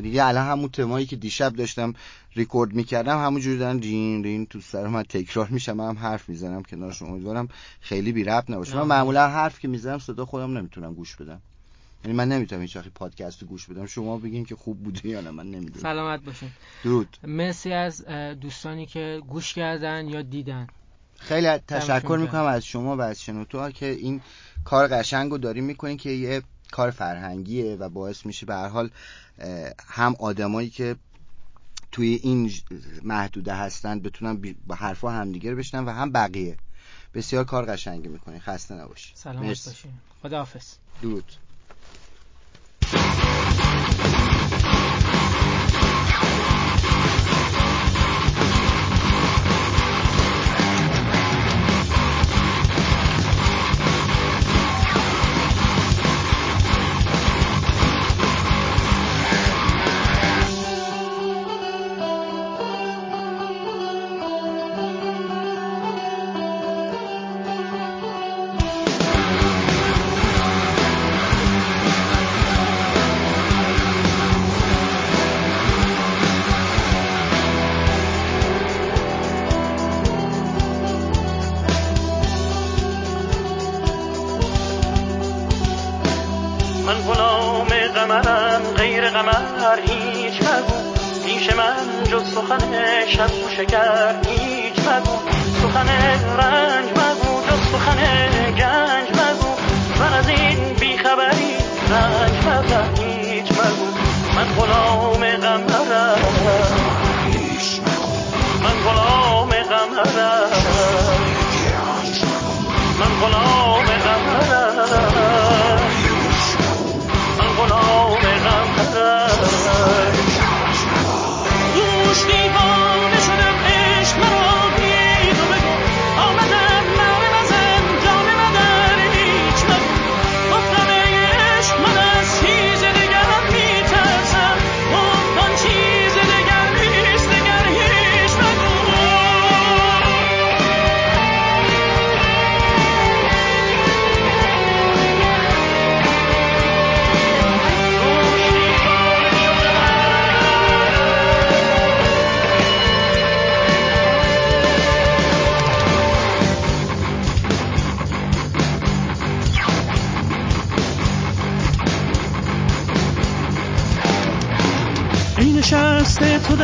[0.00, 1.94] دیگه الان همون تمایی که دیشب داشتم
[2.34, 5.72] ریکورد می‌کردم همون جوری دارن رین رین تو سر من تکرار میشه.
[5.72, 7.48] من هم حرف می‌زنم کنارش امیدوارم
[7.80, 8.76] خیلی بی ربط نباشه.
[8.76, 8.82] من.
[8.82, 11.40] معمولا حرف که می‌زنم صدا خودم نمی‌تونم گوش بدم.
[12.04, 13.86] یعنی من نمی‌تونم هیچ وقتی پادکست رو گوش بدم.
[13.86, 15.82] شما بگین که خوب بوده یا نه من نمی‌دونم.
[15.82, 16.50] سلامت باشین.
[16.84, 17.16] درود.
[17.22, 18.04] مرسی از
[18.40, 20.66] دوستانی که گوش کردن یا دیدن.
[21.18, 24.20] خیلی تشکر می‌کنم از شما و از شنوتوها که این
[24.64, 26.42] کار قشنگ رو داریم می‌کنین که یه
[26.72, 28.90] کار فرهنگیه و باعث میشه به هر حال
[29.88, 30.96] هم آدمایی که
[31.92, 32.52] توی این
[33.02, 36.56] محدوده هستن بتونن با حرفا همدیگه رو بشنن و هم بقیه.
[37.14, 38.40] بسیار کار قشنگی می‌کنین.
[38.40, 39.16] خسته نباشید.
[39.16, 39.66] سلامت.
[39.66, 39.92] باشین.
[40.22, 40.74] خداحافظ.
[41.02, 41.32] درود.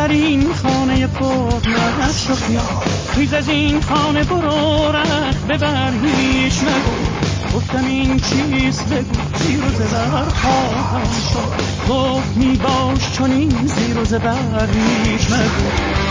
[0.04, 1.68] در این خانه پر
[2.00, 2.82] نقش و خیال
[3.14, 7.56] خیز از این خانه برو رخ ببر هیچ نگو.
[7.56, 9.38] گفتم این چیست؟ بگو.
[9.38, 11.90] زیر و زبر خواهم شد.
[11.92, 14.68] گفت می باش چون این زیر و زبر
[15.04, 15.68] هیچ نگو.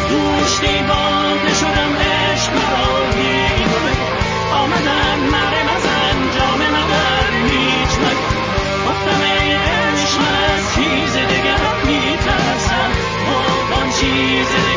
[0.09, 2.93] دوش دیوانه شدم عشق مرا
[4.59, 8.33] آمدم نره مزن جام مدر هیچ نگو.
[8.87, 12.73] گفتم ای عشق از چیز دگر میترسم.
[12.73, 12.82] گفت
[14.45, 14.72] crazy.